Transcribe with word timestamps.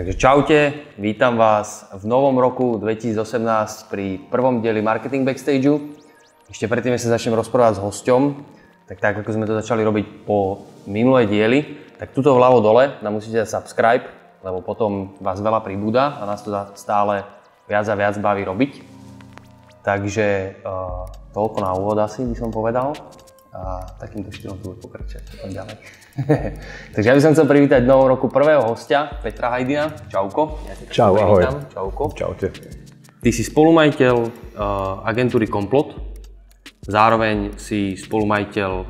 Takže 0.00 0.16
čaute, 0.16 0.58
vítam 0.96 1.36
vás 1.36 1.84
v 1.92 2.08
novom 2.08 2.40
roku 2.40 2.80
2018 2.80 3.92
pri 3.92 4.16
prvom 4.32 4.64
dieli 4.64 4.80
Marketing 4.80 5.28
Backstageu. 5.28 5.92
Ešte 6.48 6.66
predtým, 6.66 6.96
než 6.96 7.04
sa 7.04 7.14
začnem 7.14 7.36
rozprávať 7.36 7.78
s 7.78 7.84
hosťom, 7.84 8.22
tak 8.88 8.96
tak, 8.98 9.20
ako 9.20 9.30
sme 9.30 9.44
to 9.46 9.54
začali 9.54 9.84
robiť 9.84 10.26
po 10.26 10.66
minulé 10.88 11.28
diely, 11.28 11.78
tak 12.00 12.10
tuto 12.10 12.32
vľavo 12.32 12.58
dole 12.58 12.98
nám 13.04 13.20
musíte 13.20 13.44
dať 13.44 13.54
subscribe, 13.54 14.04
lebo 14.40 14.64
potom 14.64 15.20
vás 15.20 15.38
veľa 15.38 15.60
pribúda 15.60 16.16
a 16.16 16.26
nás 16.26 16.40
to 16.42 16.50
stále 16.74 17.22
viac 17.70 17.86
a 17.86 17.94
viac 17.94 18.18
baví 18.18 18.42
robiť. 18.42 18.89
Takže 19.80 20.60
uh, 20.60 21.08
toľko 21.32 21.58
na 21.64 21.70
úvod 21.72 21.96
asi 22.00 22.26
by 22.26 22.36
som 22.36 22.52
povedal 22.52 22.92
a 23.50 23.82
takýmto 23.98 24.30
štýlom 24.30 24.62
to 24.62 24.72
bude 24.72 24.78
pokračovať 24.78 25.50
ďalej. 25.50 25.76
Takže 26.94 27.06
ja 27.10 27.14
by 27.18 27.22
som 27.22 27.32
chcel 27.34 27.50
privítať 27.50 27.82
v 27.82 27.90
novom 27.90 28.06
roku 28.14 28.30
prvého 28.30 28.62
hostia, 28.62 29.10
Petra 29.18 29.50
Hajdina. 29.50 29.90
Čauko. 30.06 30.62
Ja 30.70 30.74
Čau, 30.86 31.18
ahoj. 31.18 31.42
Čauko. 31.74 32.14
Čaute. 32.14 32.54
Ty 33.20 33.30
si 33.34 33.42
spolumajiteľ 33.42 34.14
uh, 34.16 35.02
agentúry 35.02 35.50
Komplot, 35.50 35.98
zároveň 36.86 37.58
si 37.58 37.98
spolumajiteľ 37.98 38.72
uh, 38.72 38.86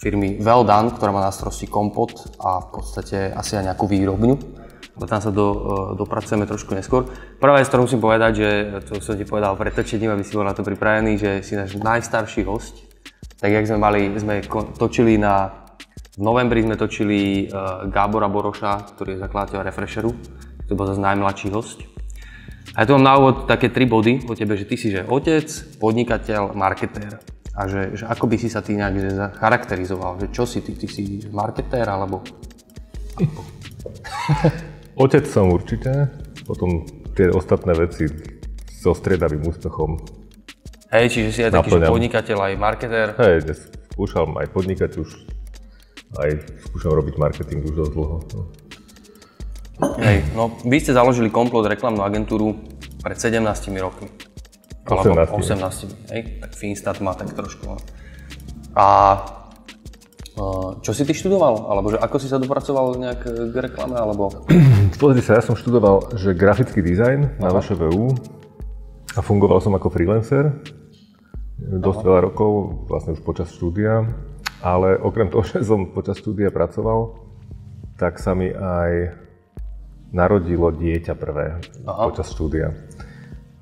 firmy 0.00 0.40
Well 0.40 0.64
Done, 0.64 0.96
ktorá 0.96 1.12
má 1.12 1.22
na 1.22 1.30
starosti 1.30 1.68
kompot 1.68 2.40
a 2.40 2.64
v 2.64 2.68
podstate 2.80 3.30
asi 3.30 3.60
aj 3.60 3.70
nejakú 3.70 3.86
výrobňu. 3.86 4.63
Tam 4.94 5.18
sa 5.18 5.34
do, 5.34 5.46
uh, 5.50 5.58
dopracujeme 5.98 6.46
trošku 6.46 6.70
neskôr. 6.70 7.10
Prvá 7.42 7.58
vec, 7.58 7.66
ktorú 7.66 7.90
musím 7.90 7.98
povedať, 7.98 8.32
že 8.38 8.48
to 8.86 9.02
som 9.02 9.18
ti 9.18 9.26
povedal 9.26 9.58
pred 9.58 9.74
točením, 9.74 10.14
aby 10.14 10.22
si 10.22 10.38
bol 10.38 10.46
na 10.46 10.54
to 10.54 10.62
pripravený, 10.62 11.18
že 11.18 11.30
si 11.42 11.58
náš 11.58 11.74
najstarší 11.74 12.46
host, 12.46 12.86
tak 13.42 13.50
jak 13.50 13.66
sme 13.66 13.82
mali, 13.82 14.14
sme 14.14 14.46
točili 14.78 15.18
na, 15.18 15.66
v 16.14 16.22
novembri 16.22 16.62
sme 16.62 16.78
točili 16.78 17.50
uh, 17.50 17.90
Gábora 17.90 18.30
Boroša, 18.30 18.94
ktorý 18.94 19.18
je 19.18 19.22
zakladateľ 19.26 19.58
Refresheru, 19.66 20.14
to 20.70 20.78
bol 20.78 20.86
zase 20.86 21.02
najmladší 21.02 21.50
host. 21.50 21.82
A 22.78 22.82
ja 22.82 22.86
tu 22.86 22.94
mám 22.94 23.06
na 23.06 23.14
úvod 23.18 23.50
také 23.50 23.70
tri 23.70 23.86
body 23.86 24.30
o 24.30 24.34
tebe, 24.34 24.54
že 24.54 24.66
ty 24.66 24.78
si 24.78 24.94
že 24.94 25.06
otec, 25.06 25.46
podnikateľ, 25.78 26.54
marketér. 26.54 27.18
A 27.54 27.70
že, 27.70 27.94
že 27.94 28.04
ako 28.06 28.26
by 28.26 28.36
si 28.38 28.50
sa 28.50 28.62
ty 28.66 28.74
nejak 28.74 28.94
že 28.98 29.10
charakterizoval, 29.38 30.18
že 30.18 30.26
čo 30.34 30.42
si 30.42 30.58
ty, 30.62 30.74
ty 30.74 30.86
si 30.90 31.22
marketér 31.30 31.86
alebo... 31.86 32.22
otec 34.98 35.24
som 35.26 35.50
určite, 35.50 36.10
potom 36.46 36.86
tie 37.14 37.30
ostatné 37.30 37.74
veci 37.74 38.10
so 38.70 38.92
striedavým 38.92 39.42
úspechom 39.46 39.98
Hej, 40.94 41.10
čiže 41.10 41.28
si 41.34 41.40
aj 41.42 41.58
taký 41.58 41.74
že 41.74 41.90
podnikateľ, 41.90 42.38
aj 42.38 42.54
marketér. 42.54 43.08
Hej, 43.18 43.50
skúšam 43.90 44.30
aj 44.38 44.46
podnikať 44.54 44.94
už, 44.94 45.26
aj 46.22 46.30
skúšam 46.70 46.94
robiť 46.94 47.18
marketing 47.18 47.66
už 47.66 47.74
dosť 47.82 47.92
dlho. 47.98 48.16
No. 48.30 48.42
Hej, 49.98 50.22
no 50.38 50.54
vy 50.62 50.78
ste 50.78 50.94
založili 50.94 51.34
Komplot 51.34 51.66
reklamnú 51.66 51.98
agentúru 52.06 52.54
pred 53.02 53.18
17 53.18 53.42
rokmi. 53.82 54.06
18. 54.86 55.34
18, 55.34 56.14
hej, 56.14 56.22
tak 56.38 56.50
Finstat 56.54 57.02
má 57.02 57.18
tak 57.18 57.34
trošku. 57.34 57.66
No. 57.66 57.82
A 58.78 58.86
čo 60.82 60.90
si 60.90 61.06
ty 61.06 61.14
študoval? 61.14 61.70
Alebo 61.70 61.94
že 61.94 61.98
ako 62.02 62.16
si 62.18 62.26
sa 62.26 62.42
dopracoval 62.42 62.98
nejak 62.98 63.20
k 63.54 63.56
reklame? 63.56 63.94
Alebo... 63.94 64.30
Pozri 65.02 65.22
sa, 65.22 65.38
ja 65.38 65.42
som 65.42 65.54
študoval 65.54 66.18
že 66.18 66.34
grafický 66.34 66.82
dizajn 66.82 67.38
na 67.38 67.48
VŠVU 67.54 68.06
a 69.14 69.20
fungoval 69.22 69.62
som 69.62 69.74
ako 69.78 69.94
freelancer 69.94 70.50
dosť 71.58 72.00
veľa 72.02 72.20
rokov, 72.30 72.50
vlastne 72.90 73.14
už 73.14 73.22
počas 73.22 73.48
štúdia, 73.54 74.04
ale 74.60 74.98
okrem 74.98 75.30
toho, 75.30 75.46
že 75.48 75.62
som 75.62 75.94
počas 75.94 76.18
štúdia 76.18 76.50
pracoval, 76.50 77.14
tak 77.94 78.18
sa 78.18 78.34
mi 78.34 78.50
aj 78.50 79.14
narodilo 80.14 80.70
dieťa 80.70 81.14
prvé 81.18 81.58
Aha. 81.86 82.10
počas 82.10 82.30
štúdia. 82.30 82.74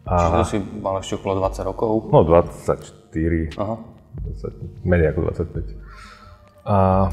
A... 0.02 0.12
Čiže 0.18 0.36
to 0.36 0.44
si 0.48 0.58
mal 0.82 0.98
ešte 0.98 1.14
okolo 1.20 1.46
20 1.46 1.68
rokov? 1.68 1.90
No 2.10 2.24
24, 2.26 3.60
Aha. 3.60 3.76
20, 4.24 4.88
menej 4.88 5.14
ako 5.14 5.20
25. 5.30 5.81
A 6.62 7.10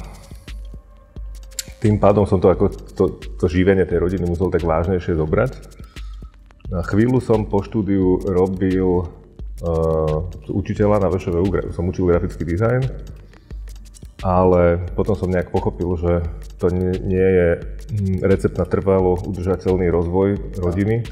tým 1.80 1.96
pádom 1.98 2.28
som 2.28 2.44
to 2.44 2.52
ako 2.52 2.70
to, 2.94 3.04
to 3.40 3.46
živenie 3.48 3.88
tej 3.88 4.04
rodiny 4.04 4.28
musel 4.28 4.52
tak 4.52 4.68
vážnejšie 4.68 5.16
zobrať. 5.16 5.52
Na 6.70 6.86
chvíľu 6.86 7.18
som 7.24 7.50
po 7.50 7.66
štúdiu 7.66 8.22
robil 8.30 9.10
uh, 9.66 10.18
učiteľa 10.52 11.02
na 11.02 11.10
VŠVU, 11.10 11.74
som 11.74 11.90
učil 11.90 12.12
grafický 12.14 12.46
dizajn, 12.46 12.84
ale 14.22 14.84
potom 14.94 15.16
som 15.16 15.32
nejak 15.32 15.50
pochopil, 15.50 15.90
že 15.98 16.14
to 16.60 16.68
nie, 16.70 16.94
nie 17.00 17.24
je 17.24 17.48
hm, 17.96 18.16
recept 18.28 18.60
na 18.60 18.68
trvalo 18.68 19.18
udržateľný 19.24 19.88
rozvoj 19.90 20.60
rodiny. 20.60 21.08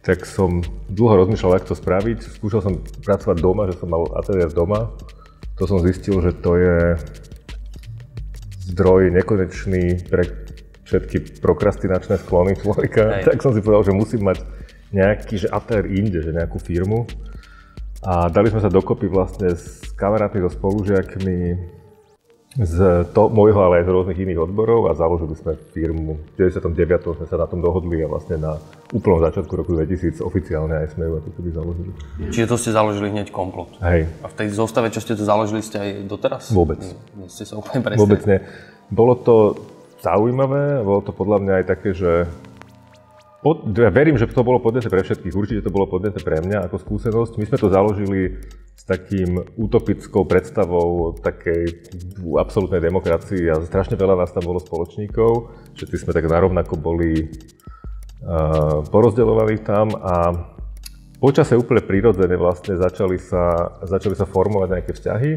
Tak 0.00 0.24
som 0.24 0.64
dlho 0.88 1.22
rozmýšľal, 1.22 1.60
ako 1.60 1.76
to 1.76 1.76
spraviť. 1.76 2.18
Skúšal 2.40 2.64
som 2.64 2.80
pracovať 3.04 3.36
doma, 3.36 3.68
že 3.68 3.76
som 3.76 3.92
mal 3.92 4.08
ateliér 4.16 4.48
doma. 4.48 4.88
To 5.60 5.68
som 5.68 5.84
zistil, 5.84 6.24
že 6.24 6.32
to 6.40 6.56
je 6.56 6.96
zdroj 8.70 9.10
nekonečný 9.14 10.06
pre 10.06 10.22
všetky 10.86 11.42
prokrastinačné 11.42 12.18
sklony 12.26 12.58
človeka. 12.58 13.22
Hej. 13.22 13.30
Tak 13.30 13.38
som 13.42 13.54
si 13.54 13.62
povedal, 13.62 13.90
že 13.90 13.94
musím 13.94 14.26
mať 14.26 14.42
nejaký 14.90 15.46
že 15.46 15.48
ateliér 15.50 15.86
inde, 15.86 16.18
že 16.18 16.34
nejakú 16.34 16.58
firmu. 16.58 17.06
A 18.02 18.32
dali 18.32 18.48
sme 18.50 18.64
sa 18.64 18.72
dokopy 18.72 19.06
vlastne 19.06 19.54
s 19.54 19.92
kamarátmi, 19.94 20.42
so 20.42 20.50
spolužiakmi 20.50 21.38
z 22.58 23.06
to, 23.14 23.30
môjho, 23.30 23.62
ale 23.62 23.78
aj 23.78 23.86
z 23.86 23.90
rôznych 23.94 24.18
iných 24.26 24.42
odborov 24.42 24.90
a 24.90 24.98
založili 24.98 25.38
sme 25.38 25.54
firmu. 25.70 26.18
V 26.34 26.50
99. 26.50 27.14
sme 27.14 27.26
sa 27.30 27.38
na 27.38 27.46
tom 27.46 27.62
dohodli 27.62 28.02
a 28.02 28.10
vlastne 28.10 28.42
na 28.42 28.58
úplnom 28.90 29.22
začiatku 29.22 29.54
roku 29.54 29.70
2000 29.70 30.18
oficiálne 30.18 30.74
aj 30.82 30.98
sme 30.98 31.06
ju 31.06 31.12
ako 31.22 31.30
keby 31.38 31.48
založili. 31.54 31.90
Čiže 32.34 32.50
to 32.50 32.56
ste 32.58 32.70
založili 32.74 33.14
hneď 33.14 33.30
komplot? 33.30 33.78
Hej. 33.78 34.10
A 34.22 34.26
v 34.26 34.34
tej 34.34 34.48
zostave, 34.50 34.90
čo 34.90 34.98
ste 34.98 35.14
to 35.14 35.22
založili, 35.22 35.62
ste 35.62 35.78
aj 35.78 35.90
doteraz? 36.10 36.50
Vôbec. 36.50 36.82
Nie, 36.82 36.98
nie 37.22 37.28
ste 37.30 37.46
sa 37.46 37.54
úplne 37.54 37.86
presne. 37.86 38.02
Vôbec 38.02 38.22
nie. 38.26 38.42
Bolo 38.90 39.14
to 39.14 39.54
zaujímavé, 40.02 40.82
bolo 40.82 41.06
to 41.06 41.14
podľa 41.14 41.38
mňa 41.46 41.52
aj 41.62 41.64
také, 41.70 41.94
že 41.94 42.26
pod, 43.40 43.72
ja 43.72 43.88
verím, 43.88 44.20
že 44.20 44.28
to 44.28 44.44
bolo 44.44 44.60
podnetné 44.60 44.92
pre 44.92 45.00
všetkých, 45.00 45.34
určite 45.34 45.64
to 45.64 45.72
bolo 45.72 45.88
podnetné 45.88 46.20
pre 46.20 46.44
mňa 46.44 46.68
ako 46.68 46.76
skúsenosť. 46.80 47.40
My 47.40 47.44
sme 47.48 47.58
to 47.58 47.68
založili 47.72 48.20
s 48.76 48.82
takým 48.84 49.40
utopickou 49.60 50.24
predstavou 50.24 51.16
takej 51.20 51.92
absolútnej 52.36 52.80
demokracii 52.80 53.48
a 53.52 53.60
strašne 53.64 53.96
veľa 53.96 54.16
nás 54.16 54.32
tam 54.32 54.44
bolo 54.44 54.60
spoločníkov, 54.60 55.52
všetci 55.76 55.96
sme 56.04 56.12
tak 56.16 56.24
narovnako 56.28 56.80
boli 56.80 57.28
uh, 57.28 58.80
porozdeľovaní 58.88 59.60
tam 59.64 59.92
a 60.00 60.14
počase 61.20 61.56
úplne 61.56 61.84
prirodzene 61.84 62.36
vlastne 62.40 62.80
začali 62.80 63.20
sa, 63.20 63.76
začali 63.84 64.16
sa 64.16 64.24
formovať 64.24 64.68
nejaké 64.72 64.92
vzťahy 64.96 65.32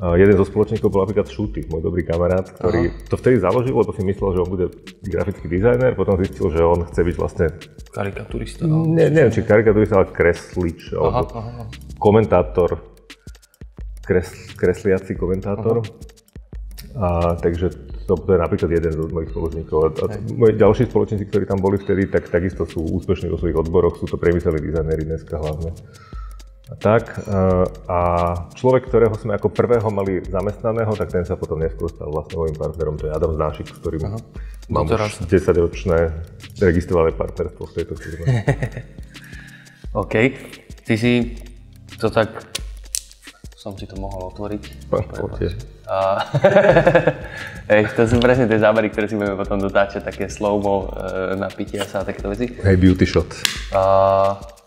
jeden 0.00 0.32
zo 0.32 0.48
spoločníkov 0.48 0.88
bol 0.88 1.04
napríklad 1.04 1.28
Šuty, 1.28 1.68
môj 1.68 1.84
dobrý 1.84 2.08
kamarát, 2.08 2.48
ktorý 2.48 2.88
Aha. 2.88 3.04
to 3.04 3.20
vtedy 3.20 3.36
založil, 3.36 3.76
lebo 3.76 3.92
si 3.92 4.00
myslel, 4.00 4.28
že 4.32 4.40
on 4.40 4.48
bude 4.48 4.66
grafický 5.04 5.44
dizajner, 5.44 5.92
potom 5.92 6.16
zistil, 6.16 6.48
že 6.48 6.64
on 6.64 6.88
chce 6.88 7.00
byť 7.04 7.16
vlastne... 7.20 7.46
Karikaturista? 7.92 8.64
Ne, 8.64 9.12
neviem, 9.12 9.28
či 9.28 9.44
karikaturista, 9.44 10.00
ale 10.00 10.08
kreslič, 10.08 10.96
aha, 10.96 11.04
alebo 11.04 11.36
aha. 11.36 11.62
komentátor, 12.00 12.80
kres, 14.00 14.56
kresliaci 14.56 15.12
komentátor. 15.20 15.84
Aha. 15.84 16.08
A, 16.90 17.36
takže 17.36 17.68
to, 18.08 18.16
to 18.16 18.30
je 18.34 18.40
napríklad 18.40 18.70
jeden 18.72 18.90
z 18.90 18.98
mojich 19.04 19.30
spoločníkov. 19.36 19.78
A, 19.84 19.88
a 20.00 20.04
moji 20.32 20.56
ďalší 20.56 20.88
spoločníci, 20.88 21.28
ktorí 21.28 21.44
tam 21.44 21.60
boli 21.60 21.76
vtedy, 21.76 22.08
tak 22.08 22.24
takisto 22.32 22.64
sú 22.64 22.82
úspešní 22.82 23.28
vo 23.28 23.36
svojich 23.36 23.60
odboroch, 23.60 24.00
sú 24.00 24.08
to 24.08 24.16
priemyselní 24.16 24.64
dizajnéri 24.64 25.04
dneska 25.04 25.36
hlavne 25.36 25.76
tak. 26.80 27.20
Eh, 27.20 27.64
a 27.86 28.00
človek, 28.56 28.88
ktorého 28.88 29.12
sme 29.14 29.36
ako 29.36 29.52
prvého 29.52 29.84
mali 29.92 30.24
zamestnaného, 30.24 30.96
tak 30.96 31.12
ten 31.12 31.28
sa 31.28 31.36
potom 31.36 31.60
neskôr 31.60 31.92
stal 31.92 32.08
vlastne 32.08 32.40
môjim 32.40 32.56
partnerom, 32.56 32.96
to 32.96 33.06
je 33.06 33.12
Adam 33.12 33.36
Znášik, 33.36 33.68
s 33.68 33.78
ktorým 33.84 34.02
Aha. 34.08 34.18
mám 34.72 34.88
už 34.88 35.28
10-ročné 35.28 36.10
registrované 36.56 37.12
partnerstvo 37.12 37.62
v 37.68 37.72
tejto 37.76 37.94
firme. 38.00 38.24
OK. 40.02 40.14
Ty 40.88 40.94
si 40.96 41.36
to 42.00 42.08
tak... 42.08 42.48
Som 43.60 43.76
si 43.76 43.84
to 43.84 44.00
mohol 44.00 44.32
otvoriť. 44.32 44.88
A... 45.84 46.24
Hej, 47.70 47.92
to 47.92 48.08
sú 48.08 48.16
presne 48.16 48.48
tie 48.48 48.56
zábery, 48.56 48.88
ktoré 48.88 49.04
si 49.04 49.20
budeme 49.20 49.36
potom 49.36 49.60
dotáčať, 49.60 50.00
také 50.00 50.32
slow-mo 50.32 50.88
e, 50.88 51.36
na 51.36 51.52
pitia 51.52 51.84
sa 51.84 52.00
a 52.00 52.08
takéto 52.08 52.32
veci. 52.32 52.56
Hej, 52.56 52.76
beauty 52.80 53.04
shot. 53.04 53.28
A... 53.76 54.59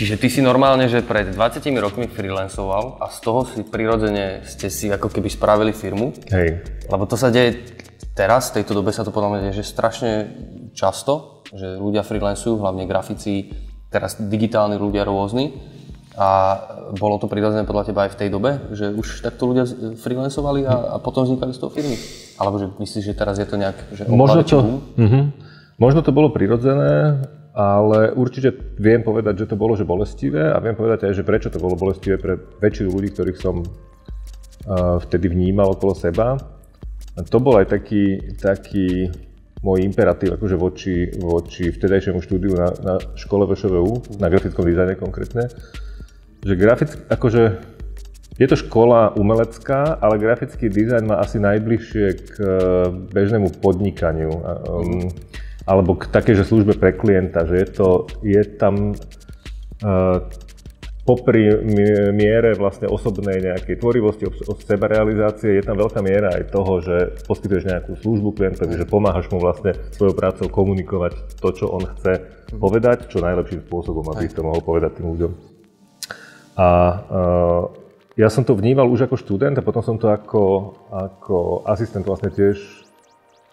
Čiže 0.00 0.16
ty 0.16 0.32
si 0.32 0.40
normálne, 0.40 0.88
že 0.88 1.04
pred 1.04 1.28
20 1.28 1.60
rokmi 1.76 2.08
freelancoval 2.08 3.04
a 3.04 3.12
z 3.12 3.20
toho 3.20 3.44
si 3.44 3.60
prirodzene 3.60 4.48
ste 4.48 4.72
si 4.72 4.88
ako 4.88 5.12
keby 5.12 5.28
spravili 5.28 5.76
firmu. 5.76 6.16
Hej. 6.32 6.64
Lebo 6.88 7.04
to 7.04 7.20
sa 7.20 7.28
deje 7.28 7.60
teraz, 8.16 8.48
v 8.48 8.64
tejto 8.64 8.80
dobe 8.80 8.96
sa 8.96 9.04
to 9.04 9.12
podľa 9.12 9.28
mňa 9.36 9.40
deje, 9.44 9.60
že 9.60 9.68
strašne 9.76 10.12
často, 10.72 11.44
že 11.52 11.76
ľudia 11.76 12.00
freelancujú, 12.00 12.64
hlavne 12.64 12.88
grafici, 12.88 13.52
teraz 13.92 14.16
digitálni 14.16 14.80
ľudia 14.80 15.04
rôzni. 15.04 15.60
A 16.16 16.56
bolo 16.96 17.20
to 17.20 17.28
prirodzené 17.28 17.68
podľa 17.68 17.92
teba 17.92 18.08
aj 18.08 18.16
v 18.16 18.18
tej 18.24 18.28
dobe, 18.32 18.72
že 18.72 18.88
už 18.96 19.20
takto 19.20 19.52
ľudia 19.52 19.68
freelancovali 20.00 20.64
a, 20.64 20.96
a 20.96 21.04
potom 21.04 21.28
vznikali 21.28 21.52
z 21.52 21.60
toho 21.60 21.76
firmy? 21.76 22.00
Alebo 22.40 22.56
že 22.56 22.72
myslíš, 22.72 23.04
že 23.04 23.12
teraz 23.12 23.36
je 23.36 23.44
to 23.44 23.60
nejak, 23.60 23.76
že 23.92 24.08
Možno 24.08 24.40
to, 24.48 24.80
uh-huh. 24.96 25.28
Možno 25.76 26.00
to 26.00 26.08
bolo 26.16 26.32
prirodzené, 26.32 27.20
ale 27.50 28.14
určite 28.14 28.54
viem 28.78 29.02
povedať, 29.02 29.44
že 29.44 29.48
to 29.50 29.56
bolo 29.58 29.74
že 29.74 29.82
bolestivé 29.82 30.54
a 30.54 30.62
viem 30.62 30.78
povedať 30.78 31.10
aj, 31.10 31.12
že 31.18 31.26
prečo 31.26 31.50
to 31.50 31.58
bolo 31.58 31.74
bolestivé 31.74 32.14
pre 32.14 32.38
väčšinu 32.38 32.88
ľudí, 32.94 33.10
ktorých 33.10 33.38
som 33.42 33.66
uh, 33.66 34.96
vtedy 35.02 35.26
vnímal 35.26 35.74
okolo 35.74 35.94
seba. 35.98 36.38
A 37.18 37.20
to 37.26 37.42
bol 37.42 37.58
aj 37.58 37.74
taký, 37.74 38.22
taký 38.38 39.10
môj 39.60 39.82
imperatív 39.82 40.38
akože 40.38 40.56
voči, 40.56 41.10
voči 41.18 41.74
vtedajšiemu 41.74 42.22
štúdiu 42.22 42.54
na, 42.54 42.70
na 42.80 42.94
škole 43.18 43.44
VŠVU, 43.44 44.22
na 44.22 44.30
grafickom 44.30 44.64
dizajne 44.64 44.94
konkrétne, 44.96 45.50
že 46.40 46.54
grafick, 46.56 46.96
akože 47.12 47.60
je 48.40 48.46
to 48.48 48.56
škola 48.56 49.12
umelecká, 49.20 50.00
ale 50.00 50.16
grafický 50.16 50.72
dizajn 50.72 51.04
má 51.04 51.20
asi 51.20 51.36
najbližšie 51.36 52.06
k 52.24 52.32
e, 52.40 52.48
bežnému 53.12 53.60
podnikaniu. 53.60 54.32
Um, 54.32 55.12
alebo 55.70 55.94
k 55.94 56.10
takej, 56.10 56.42
že 56.42 56.50
službe 56.50 56.74
pre 56.74 56.90
klienta, 56.98 57.46
že 57.46 57.62
je 57.62 57.68
to, 57.70 57.88
je 58.26 58.42
tam 58.58 58.90
uh, 58.90 60.18
popri 61.06 61.46
miere 62.10 62.58
vlastne 62.58 62.90
osobnej 62.90 63.38
nejakej 63.38 63.78
tvorivosti, 63.78 64.26
sebarealizácie, 64.66 65.54
je 65.54 65.64
tam 65.64 65.78
veľká 65.78 66.02
miera 66.02 66.34
aj 66.34 66.50
toho, 66.50 66.82
že 66.82 66.96
poskytuješ 67.22 67.70
nejakú 67.70 67.92
službu 68.02 68.34
klientovi, 68.34 68.74
že 68.74 68.90
pomáhaš 68.90 69.30
mu 69.30 69.38
vlastne 69.38 69.78
svojou 69.94 70.14
prácou 70.18 70.50
komunikovať 70.50 71.38
to, 71.38 71.48
čo 71.54 71.70
on 71.70 71.86
chce 71.86 72.18
povedať, 72.58 73.06
čo 73.06 73.22
najlepším 73.22 73.62
spôsobom, 73.70 74.10
aby 74.10 74.26
to 74.26 74.42
mohol 74.42 74.58
povedať 74.66 74.98
tým 74.98 75.06
ľuďom. 75.06 75.32
A 76.58 76.66
uh, 76.66 77.62
ja 78.18 78.26
som 78.26 78.42
to 78.42 78.58
vnímal 78.58 78.90
už 78.90 79.06
ako 79.06 79.16
študent 79.16 79.54
a 79.54 79.64
potom 79.64 79.86
som 79.86 79.96
to 79.96 80.10
ako, 80.10 80.74
ako 80.90 81.62
asistent 81.70 82.04
vlastne 82.04 82.28
tiež 82.34 82.58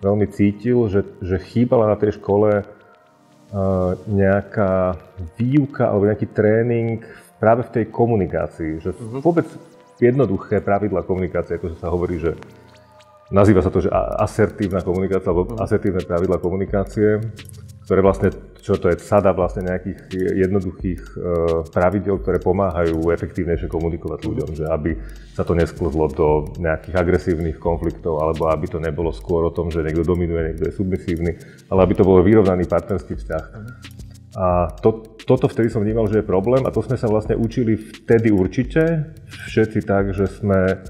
veľmi 0.01 0.27
cítil, 0.29 0.85
že, 0.89 1.01
že 1.21 1.41
chýbala 1.41 1.89
na 1.89 1.97
tej 1.97 2.21
škole 2.21 2.61
uh, 2.61 3.91
nejaká 4.05 4.97
výuka 5.38 5.89
alebo 5.89 6.09
nejaký 6.09 6.27
tréning 6.31 7.01
práve 7.41 7.65
v 7.65 7.73
tej 7.81 7.85
komunikácii, 7.89 8.71
že 8.81 8.89
uh-huh. 8.94 9.21
vôbec 9.21 9.45
jednoduché 9.97 10.61
pravidla 10.61 11.05
komunikácie, 11.05 11.57
ako 11.57 11.77
sa 11.77 11.89
hovorí, 11.89 12.21
že 12.21 12.38
nazýva 13.33 13.65
sa 13.65 13.73
to, 13.73 13.81
že 13.81 13.89
asertívna 14.21 14.85
komunikácia 14.85 15.29
alebo 15.33 15.49
uh-huh. 15.49 15.61
asertívne 15.65 16.05
pravidla 16.05 16.38
komunikácie, 16.38 17.21
ktoré 17.88 18.04
vlastne, 18.04 18.36
čo 18.60 18.75
to 18.75 18.92
je, 18.92 19.00
sada 19.00 19.31
vlastne 19.31 19.63
nejakých 19.63 20.12
jednoduchých 20.44 21.01
uh, 21.16 21.24
pravidel, 21.72 22.19
ktoré 22.19 22.36
pomáhajú 22.44 23.00
efektívnejšie 23.16 23.72
komunikovať 23.72 24.19
ľuďom, 24.28 24.50
že 24.60 24.68
aby 24.68 25.00
sa 25.31 25.48
to 25.48 25.56
nesklzlo 25.56 26.12
do 26.12 26.28
nejakých 26.60 27.00
agresívnych 27.00 27.63
konfliktov, 27.63 28.19
alebo 28.19 28.51
aby 28.51 28.68
to 28.68 28.84
nebolo 28.84 29.16
skôr 29.16 29.48
o 29.48 29.56
tom, 29.56 29.72
že 29.72 29.88
niekto 29.88 30.04
dominuje, 30.04 30.51
niekto 30.51 30.68
je 30.68 30.75
submisívny, 30.75 31.31
ale 31.72 31.80
aby 31.88 31.95
to 31.95 32.04
bol 32.04 32.19
vyrovnaný 32.19 32.68
partnerský 32.68 33.16
vzťah. 33.24 33.44
A 34.36 34.68
to, 34.83 35.16
toto 35.24 35.48
vtedy 35.48 35.72
som 35.72 35.80
vnímal, 35.80 36.12
že 36.12 36.19
je 36.19 36.28
problém 36.28 36.68
a 36.68 36.75
to 36.75 36.83
sme 36.83 37.00
sa 37.00 37.07
vlastne 37.07 37.40
učili 37.40 37.80
vtedy 37.80 38.36
určite, 38.36 39.16
všetci 39.48 39.88
tak, 39.88 40.12
že 40.12 40.28
sme 40.28 40.83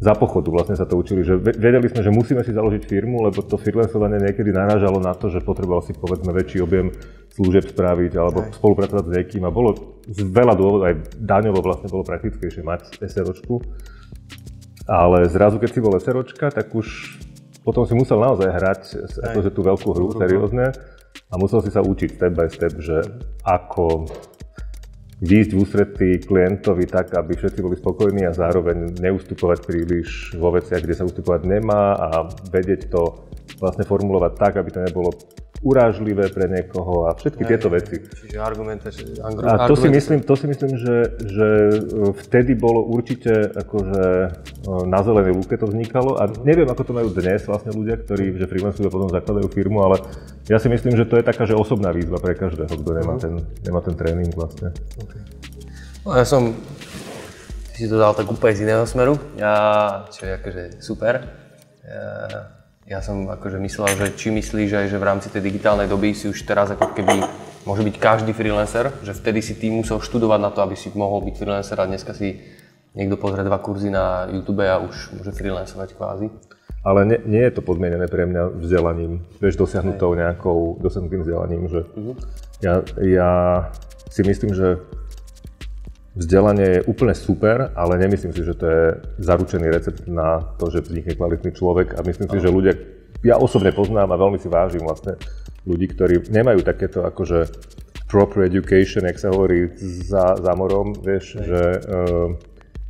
za 0.00 0.16
pochodu 0.16 0.48
vlastne 0.48 0.80
sa 0.80 0.88
to 0.88 0.96
učili, 0.96 1.20
že 1.20 1.36
vedeli 1.36 1.84
sme, 1.92 2.00
že 2.00 2.08
musíme 2.08 2.40
si 2.40 2.56
založiť 2.56 2.88
firmu, 2.88 3.20
lebo 3.20 3.44
to 3.44 3.60
freelancovanie 3.60 4.16
niekedy 4.16 4.48
narážalo 4.48 4.96
na 4.96 5.12
to, 5.12 5.28
že 5.28 5.44
potreboval 5.44 5.84
si 5.84 5.92
povedzme 5.92 6.32
väčší 6.32 6.64
objem 6.64 6.88
služieb 7.36 7.68
spraviť 7.68 8.12
alebo 8.16 8.48
aj. 8.48 8.56
spolupracovať 8.56 9.04
s 9.04 9.12
niekým 9.12 9.44
a 9.44 9.52
bolo 9.52 10.00
z 10.08 10.24
veľa 10.24 10.56
dôvodov, 10.56 10.88
aj 10.88 11.20
daňovo 11.20 11.60
vlastne 11.60 11.92
bolo 11.92 12.08
praktickejšie 12.08 12.64
mať 12.64 12.96
SROčku. 12.96 13.60
Ale 14.88 15.28
zrazu, 15.28 15.60
keď 15.60 15.70
si 15.70 15.84
bol 15.84 15.92
SROčka, 16.00 16.48
tak 16.48 16.72
už 16.72 17.20
potom 17.60 17.84
si 17.84 17.92
musel 17.92 18.24
naozaj 18.24 18.48
hrať 18.48 18.82
akože 19.20 19.50
tú 19.52 19.60
veľkú 19.60 19.88
hru, 19.92 20.16
seriózne 20.16 20.72
a 21.28 21.34
musel 21.36 21.60
si 21.60 21.68
sa 21.68 21.84
učiť 21.84 22.16
step 22.16 22.32
by 22.32 22.48
step, 22.48 22.74
že 22.80 23.04
ako 23.44 24.08
výjsť 25.20 25.50
v 25.52 25.60
ústretí 25.60 26.08
klientovi 26.24 26.88
tak, 26.88 27.12
aby 27.12 27.36
všetci 27.36 27.60
boli 27.60 27.76
spokojní 27.76 28.24
a 28.24 28.32
zároveň 28.32 28.96
neustupovať 28.96 29.58
príliš 29.68 30.32
vo 30.40 30.48
veciach, 30.48 30.80
kde 30.80 30.96
sa 30.96 31.04
ustupovať 31.04 31.44
nemá 31.44 31.92
a 31.96 32.08
vedieť 32.48 32.88
to 32.88 33.28
vlastne 33.60 33.84
formulovať 33.84 34.32
tak, 34.40 34.52
aby 34.56 34.70
to 34.72 34.80
nebolo 34.80 35.12
urážlivé 35.60 36.32
pre 36.32 36.48
niekoho 36.48 37.04
a 37.04 37.12
všetky 37.12 37.44
tieto 37.44 37.68
veci. 37.68 38.00
Čiže 38.00 38.40
argumentácia. 38.40 39.04
A 39.20 39.68
to 39.68 39.76
si 39.76 39.92
myslím, 39.92 40.24
to 40.24 40.32
si 40.32 40.48
myslím 40.48 40.72
že, 40.80 40.96
že 41.20 41.48
e, 41.76 42.16
vtedy 42.16 42.56
bolo 42.56 42.80
určite 42.88 43.52
akože 43.52 44.04
e, 44.24 44.70
na 44.88 45.04
zelenej 45.04 45.36
lúke 45.36 45.60
to 45.60 45.68
vznikalo 45.68 46.16
a 46.16 46.32
neviem, 46.48 46.64
ako 46.64 46.82
to 46.88 46.92
majú 46.96 47.08
dnes 47.12 47.44
vlastne 47.44 47.76
ľudia, 47.76 48.00
ktorí 48.00 48.40
že 48.40 48.48
freelancujú 48.48 48.88
a 48.88 48.92
potom 48.92 49.12
zakladajú 49.12 49.52
firmu, 49.52 49.84
ale 49.84 50.00
ja 50.48 50.56
si 50.56 50.72
myslím, 50.72 50.96
že 50.96 51.04
to 51.04 51.20
je 51.20 51.28
taká, 51.28 51.44
že 51.44 51.52
osobná 51.52 51.92
výzva 51.92 52.16
pre 52.16 52.32
každého, 52.32 52.72
kto 52.72 52.90
nemá, 52.96 53.14
mhm. 53.16 53.20
ten, 53.20 53.34
nemá 53.60 53.84
ten 53.84 53.92
tréning 53.92 54.32
vlastne. 54.32 54.72
Okay. 54.96 55.20
No, 56.08 56.16
ja 56.16 56.24
som 56.24 56.56
si 57.76 57.84
to 57.84 58.00
dal 58.00 58.16
tak 58.16 58.24
úplne 58.32 58.56
z 58.56 58.64
iného 58.64 58.84
smeru, 58.88 59.20
ja, 59.36 59.52
čo 60.08 60.24
je 60.24 60.32
akože 60.40 60.62
super. 60.80 61.20
Ja, 61.84 62.59
ja 62.88 63.04
som 63.04 63.28
akože 63.28 63.60
myslel, 63.60 63.92
že 63.92 64.06
či 64.16 64.32
myslíš 64.32 64.70
aj, 64.72 64.86
že 64.88 64.98
v 64.98 65.08
rámci 65.08 65.28
tej 65.28 65.44
digitálnej 65.44 65.86
doby 65.86 66.16
si 66.16 66.32
už 66.32 66.42
teraz 66.48 66.72
ako 66.72 66.96
keby 66.96 67.22
môže 67.68 67.84
byť 67.84 67.96
každý 68.00 68.32
freelancer, 68.32 68.88
že 69.04 69.12
vtedy 69.12 69.44
si 69.44 69.54
ty 69.54 69.68
musel 69.68 70.00
študovať 70.00 70.40
na 70.40 70.50
to, 70.50 70.64
aby 70.64 70.74
si 70.74 70.88
mohol 70.96 71.20
byť 71.28 71.34
freelancer 71.36 71.76
a 71.76 71.84
dneska 71.84 72.16
si 72.16 72.40
niekto 72.96 73.20
pozrie 73.20 73.44
dva 73.44 73.60
kurzy 73.60 73.92
na 73.92 74.26
YouTube 74.32 74.64
a 74.64 74.80
už 74.80 75.14
môže 75.14 75.32
freelancovať 75.36 75.88
kvázi. 75.94 76.26
Ale 76.80 77.04
nie, 77.04 77.18
nie 77.28 77.42
je 77.44 77.52
to 77.52 77.62
podmienené 77.62 78.08
pre 78.08 78.24
mňa 78.24 78.56
vzdelaním, 78.56 79.20
vieš, 79.36 79.60
dosiahnutou 79.60 80.16
nejakou, 80.16 80.80
dosiahnutým 80.80 81.20
vzdelaním, 81.20 81.68
že 81.68 81.84
uh-huh. 81.84 82.16
ja, 82.64 82.80
ja 83.04 83.30
si 84.08 84.24
myslím, 84.24 84.56
že 84.56 84.80
Vzdelanie 86.10 86.82
je 86.82 86.86
úplne 86.90 87.14
super, 87.14 87.70
ale 87.78 87.94
nemyslím 88.02 88.34
si, 88.34 88.42
že 88.42 88.58
to 88.58 88.66
je 88.66 88.84
zaručený 89.22 89.70
recept 89.70 90.10
na 90.10 90.42
to, 90.58 90.66
že 90.66 90.82
vznikne 90.82 91.14
kvalitný 91.14 91.54
človek 91.54 91.94
a 91.94 92.02
myslím 92.02 92.26
si, 92.26 92.38
že 92.42 92.50
ľudia, 92.50 92.74
ja 93.22 93.38
osobne 93.38 93.70
poznám 93.70 94.10
a 94.10 94.18
veľmi 94.18 94.42
si 94.42 94.50
vážim 94.50 94.82
vlastne 94.82 95.14
ľudí, 95.62 95.86
ktorí 95.94 96.26
nemajú 96.26 96.66
takéto 96.66 97.06
akože 97.06 97.46
proper 98.10 98.50
education, 98.50 99.06
jak 99.06 99.22
sa 99.22 99.30
hovorí 99.30 99.70
za, 99.78 100.34
za 100.34 100.52
morom, 100.58 100.98
vieš, 100.98 101.38
Hej. 101.38 101.46
že 101.46 101.62
uh, 101.78 102.34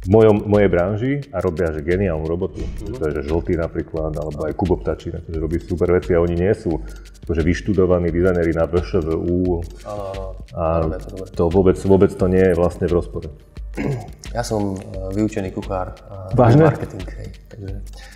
v 0.00 0.08
mojom, 0.08 0.48
mojej 0.48 0.68
branži 0.72 1.12
a 1.28 1.44
robia 1.44 1.68
že 1.76 1.84
geniálnu 1.84 2.24
robotu. 2.24 2.64
Mm-hmm. 2.64 2.96
To 2.96 3.02
je, 3.04 3.12
že 3.20 3.22
Žltý 3.28 3.54
napríklad, 3.60 4.16
alebo 4.16 4.48
aj 4.48 4.56
Kubo 4.56 4.80
Ptačín, 4.80 5.20
akože 5.20 5.38
robí 5.38 5.60
super 5.60 5.92
veci 5.92 6.16
a 6.16 6.24
oni 6.24 6.40
nie 6.40 6.52
sú 6.56 6.80
akože 7.28 7.44
vyštudovaní 7.44 8.08
dizajneri 8.08 8.52
na 8.56 8.64
VŠVU. 8.64 9.60
Áno, 9.84 10.40
áno. 10.56 10.84
A 10.96 11.28
to 11.36 11.52
vôbec, 11.52 11.76
vôbec 11.84 12.10
to 12.16 12.26
nie 12.32 12.40
je 12.40 12.56
vlastne 12.56 12.88
v 12.88 12.96
rozpore. 12.96 13.28
Ja 14.30 14.46
som 14.46 14.78
uh, 14.78 15.10
vyučený 15.10 15.50
kuchár. 15.50 15.90
Vážne? 16.38 16.62
Marketing, 16.62 17.02
hej. 17.02 17.34
Takže... 17.50 17.68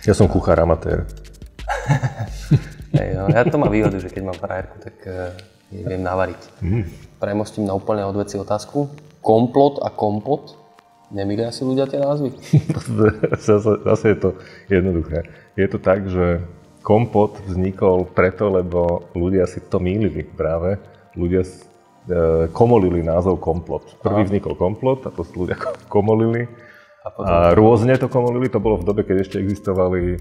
Ja 0.07 0.15
som 0.15 0.31
kuchár 0.31 0.55
amatér. 0.63 1.03
hej, 2.95 3.19
no, 3.19 3.27
ja 3.27 3.43
to 3.43 3.59
mám 3.59 3.67
výhodu, 3.67 3.99
že 3.99 4.07
keď 4.07 4.31
mám 4.31 4.39
frajerku, 4.39 4.79
tak 4.79 4.95
uh, 5.11 5.35
viem 5.75 5.99
navariť. 5.99 6.41
Mm. 6.63 6.87
Premostím 7.19 7.67
na 7.67 7.75
úplne 7.75 8.07
odveci 8.07 8.39
otázku. 8.39 8.87
Komplot 9.19 9.83
a 9.83 9.91
kompot 9.91 10.64
Nemilia 11.13 11.53
si 11.53 11.61
ľudia 11.61 11.85
tie 11.85 12.01
názvy? 12.01 12.33
zase, 13.45 13.71
zase 13.85 14.05
je 14.09 14.17
to 14.17 14.29
jednoduché. 14.71 15.29
Je 15.53 15.67
to 15.69 15.77
tak, 15.77 16.09
že 16.09 16.41
kompot 16.85 17.41
vznikol 17.45 18.09
preto, 18.09 18.49
lebo 18.49 19.09
ľudia 19.17 19.45
si 19.45 19.61
to 19.61 19.77
mýlili 19.77 20.25
práve. 20.25 20.77
Ľudia 21.13 21.41
e, 21.41 21.49
komolili 22.53 23.05
názov 23.05 23.41
komplot. 23.41 24.01
Prvý 24.01 24.25
Aha. 24.25 24.29
vznikol 24.29 24.53
komplot 24.57 25.05
a 25.05 25.13
to 25.13 25.25
ľudia 25.33 25.57
komolili. 25.89 26.49
A, 27.05 27.07
potom... 27.13 27.29
a 27.29 27.53
rôzne 27.53 27.93
to 28.01 28.09
komolili, 28.09 28.49
to 28.49 28.57
bolo 28.57 28.81
v 28.81 28.87
dobe, 28.89 29.01
keď 29.05 29.17
ešte 29.21 29.37
existovali 29.37 30.17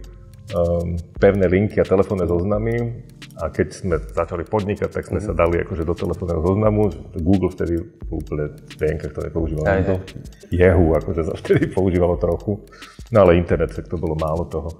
um, 0.52 1.00
pevné 1.16 1.48
linky 1.48 1.80
a 1.80 1.88
telefónne 1.88 2.28
zoznamy. 2.28 3.04
A 3.34 3.50
keď 3.50 3.68
sme 3.74 3.98
začali 3.98 4.46
podnikať, 4.46 4.94
tak 4.94 5.10
sme 5.10 5.18
mm-hmm. 5.18 5.34
sa 5.34 5.34
dali 5.34 5.58
akože 5.66 5.82
do 5.82 5.94
telefónneho 5.94 6.38
zoznamu. 6.38 6.86
Google 7.18 7.50
vtedy 7.50 7.82
úplne 8.06 8.54
v 8.54 8.74
to 9.10 9.20
nepoužíval 9.26 9.64
aj, 9.66 9.78
nikto. 9.82 9.94
Jehu 10.54 10.86
akože 10.94 11.22
sa 11.26 11.34
vtedy 11.34 11.66
používalo 11.74 12.14
trochu. 12.14 12.62
No 13.10 13.26
ale 13.26 13.34
internet, 13.42 13.74
tak 13.74 13.90
to 13.90 13.98
bolo 13.98 14.14
málo 14.14 14.46
toho. 14.46 14.70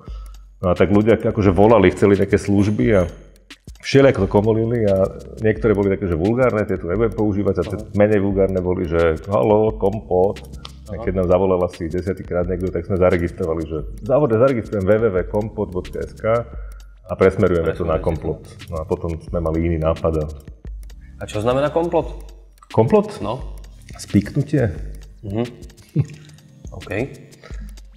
No 0.62 0.70
a 0.70 0.74
tak 0.78 0.94
ľudia 0.94 1.18
akože 1.18 1.50
volali, 1.50 1.90
chceli 1.90 2.14
nejaké 2.14 2.38
služby 2.38 2.86
a 2.94 3.10
všelijako 3.82 4.24
to 4.24 4.28
komolili 4.30 4.86
a 4.86 5.02
niektoré 5.42 5.74
boli 5.74 5.90
také, 5.90 6.06
že 6.06 6.16
vulgárne, 6.16 6.62
tie 6.62 6.78
tu 6.78 6.86
nebudem 6.86 7.10
používať 7.10 7.54
a 7.58 7.64
tie 7.68 7.78
menej 7.98 8.22
vulgárne 8.22 8.62
boli, 8.62 8.86
že 8.86 9.18
halo, 9.28 9.74
kompot. 9.76 10.40
A 10.94 11.00
keď 11.00 11.24
nám 11.24 11.32
zavolal 11.32 11.58
asi 11.64 11.88
desiatýkrát 11.88 12.44
niekto, 12.44 12.68
tak 12.68 12.86
sme 12.86 13.00
zaregistrovali, 13.00 13.62
že 13.66 13.78
závode 14.04 14.36
zaregistrujem 14.36 14.84
www.kompot.sk 14.84 16.24
a 17.04 17.12
presmerujeme 17.12 17.72
to 17.76 17.84
na 17.84 18.00
komplot. 18.00 18.48
No 18.72 18.80
a 18.80 18.84
potom 18.88 19.20
sme 19.20 19.40
mali 19.40 19.68
iný 19.68 19.76
nápad. 19.76 20.24
A 21.20 21.22
čo 21.28 21.44
znamená 21.44 21.68
komplot? 21.68 22.24
Komplot? 22.72 23.20
No. 23.20 23.60
Spiknutie? 24.00 24.72
OK. 26.72 26.90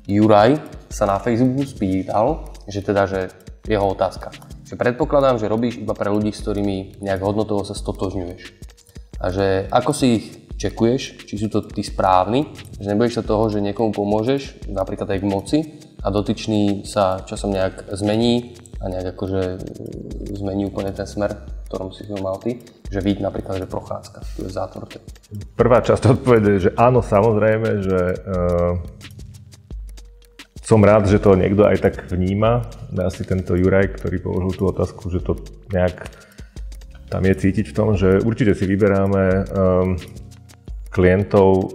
Juraj 0.08 0.60
sa 0.92 1.08
na 1.08 1.20
Facebooku 1.20 1.68
spýtal, 1.68 2.52
že 2.68 2.84
teda, 2.84 3.08
že 3.08 3.32
jeho 3.68 3.84
otázka. 3.92 4.32
Že 4.68 4.76
predpokladám, 4.76 5.40
že 5.40 5.52
robíš 5.52 5.80
iba 5.80 5.96
pre 5.96 6.12
ľudí, 6.12 6.32
s 6.32 6.44
ktorými 6.44 7.00
nejak 7.04 7.24
hodnotovo 7.24 7.64
sa 7.64 7.76
stotožňuješ. 7.76 8.42
A 9.24 9.26
že 9.32 9.68
ako 9.72 9.92
si 9.96 10.08
ich 10.20 10.26
čekuješ, 10.58 11.28
či 11.28 11.36
sú 11.38 11.48
to 11.48 11.64
tí 11.64 11.86
správni, 11.86 12.52
že 12.80 12.90
nebudeš 12.92 13.22
sa 13.22 13.24
toho, 13.24 13.48
že 13.48 13.64
niekomu 13.64 13.94
pomôžeš, 13.94 14.68
napríklad 14.68 15.16
aj 15.16 15.20
k 15.22 15.30
moci, 15.30 15.60
a 16.02 16.08
dotyčný 16.14 16.86
sa 16.86 17.26
časom 17.26 17.52
nejak 17.52 17.94
zmení 17.98 18.56
a 18.78 18.84
nejak 18.88 19.18
akože 19.18 19.42
zmení 20.38 20.70
úplne 20.70 20.94
ten 20.94 21.10
smer, 21.10 21.34
v 21.34 21.66
ktorom 21.68 21.90
si 21.90 22.06
ho 22.08 22.18
mal 22.22 22.38
ty, 22.38 22.62
že 22.88 23.02
vidí 23.02 23.26
napríklad, 23.26 23.60
že 23.60 23.68
prochádzka, 23.68 24.20
tu 24.38 24.46
je 24.46 24.52
zátvorte. 24.54 24.98
Prvá 25.58 25.82
časť 25.82 26.04
odpovede 26.14 26.50
je, 26.58 26.64
že 26.70 26.72
áno, 26.78 27.02
samozrejme, 27.02 27.70
že 27.82 28.00
uh, 28.16 28.74
som 30.62 30.84
rád, 30.84 31.08
že 31.08 31.24
to 31.24 31.40
niekto 31.40 31.64
aj 31.64 31.80
tak 31.80 31.96
vníma. 32.12 32.68
Asi 33.00 33.24
tento 33.24 33.56
Juraj, 33.56 33.98
ktorý 33.98 34.20
položil 34.20 34.54
tú 34.60 34.64
otázku, 34.68 35.08
že 35.08 35.24
to 35.24 35.40
nejak 35.72 36.12
tam 37.08 37.24
je 37.24 37.36
cítiť 37.40 37.72
v 37.72 37.76
tom, 37.76 37.96
že 37.96 38.20
určite 38.20 38.52
si 38.52 38.68
vyberáme 38.68 39.24
um, 39.48 39.96
klientov, 40.92 41.72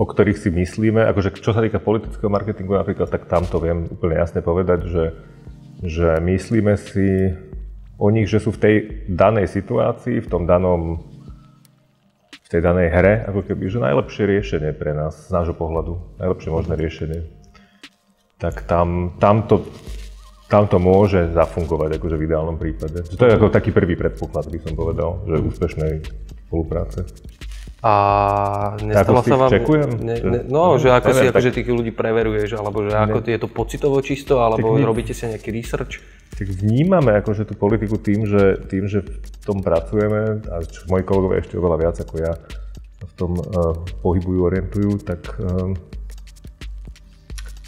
o 0.00 0.04
ktorých 0.08 0.40
si 0.40 0.48
myslíme, 0.48 1.04
akože 1.04 1.36
čo 1.36 1.52
sa 1.52 1.60
týka 1.60 1.84
politického 1.84 2.32
marketingu 2.32 2.72
napríklad, 2.80 3.12
tak 3.12 3.28
tam 3.28 3.44
to 3.44 3.60
viem 3.60 3.84
úplne 3.92 4.16
jasne 4.16 4.40
povedať, 4.40 4.88
že, 4.88 5.04
že 5.82 6.22
myslíme 6.22 6.78
si 6.78 7.34
o 7.98 8.08
nich, 8.10 8.30
že 8.30 8.38
sú 8.38 8.54
v 8.54 8.62
tej 8.62 8.74
danej 9.10 9.50
situácii, 9.50 10.22
v 10.22 10.30
tom 10.30 10.46
danom 10.46 11.02
v 12.42 12.48
tej 12.48 12.60
danej 12.62 12.88
hre, 12.92 13.14
ako 13.26 13.40
keby, 13.48 13.64
že 13.66 13.82
najlepšie 13.82 14.24
riešenie 14.28 14.70
pre 14.76 14.94
nás, 14.94 15.26
z 15.26 15.30
nášho 15.32 15.56
pohľadu, 15.56 16.20
najlepšie 16.22 16.50
možné 16.52 16.74
riešenie. 16.76 17.20
Tak 18.36 18.66
tam, 18.68 19.16
tam, 19.16 19.48
to, 19.48 19.64
tam 20.52 20.68
to 20.68 20.76
môže 20.76 21.32
zafungovať 21.32 21.96
akože 21.96 22.16
v 22.18 22.26
ideálnom 22.28 22.58
prípade. 22.60 23.08
To 23.08 23.24
je 23.24 23.36
ako 23.38 23.48
taký 23.48 23.72
prvý 23.72 23.96
predpoklad, 23.96 24.52
by 24.52 24.58
som 24.60 24.74
povedal, 24.76 25.24
že 25.24 25.40
úspešnej 25.40 25.92
spolupráce. 26.50 27.08
A 27.82 27.94
nestalo 28.78 29.26
sa 29.26 29.34
vám... 29.34 29.50
čekujem? 29.50 29.90
Ne, 30.06 30.16
ne, 30.22 30.40
no, 30.46 30.78
že 30.78 30.94
ako 30.94 31.10
si 31.10 31.26
neviem, 31.26 31.34
akože 31.34 31.50
tých 31.50 31.66
ľudí 31.66 31.90
preveruješ, 31.90 32.54
alebo 32.54 32.86
že 32.86 32.94
ako 32.94 33.26
je 33.26 33.38
to 33.42 33.48
pocitovo 33.50 33.98
čisto, 33.98 34.38
alebo 34.38 34.78
my- 34.78 34.86
robíte 34.86 35.10
si 35.10 35.26
nejaký 35.26 35.50
research? 35.50 35.98
Tak 36.38 36.46
vnímame 36.46 37.10
akože 37.18 37.42
tú 37.42 37.58
politiku 37.58 37.98
tým, 37.98 38.22
že, 38.22 38.62
tým, 38.70 38.86
že 38.86 39.02
v 39.02 39.36
tom 39.42 39.66
pracujeme, 39.66 40.46
a 40.46 40.62
čo 40.62 40.86
moji 40.86 41.02
kolegovia 41.02 41.42
ešte 41.42 41.58
oveľa 41.58 41.76
viac 41.82 41.96
ako 41.98 42.14
ja 42.22 42.32
v 43.02 43.12
tom 43.18 43.32
uh, 43.34 43.74
pohybujú, 43.98 44.40
orientujú, 44.46 45.02
tak, 45.02 45.34
um, 45.42 45.74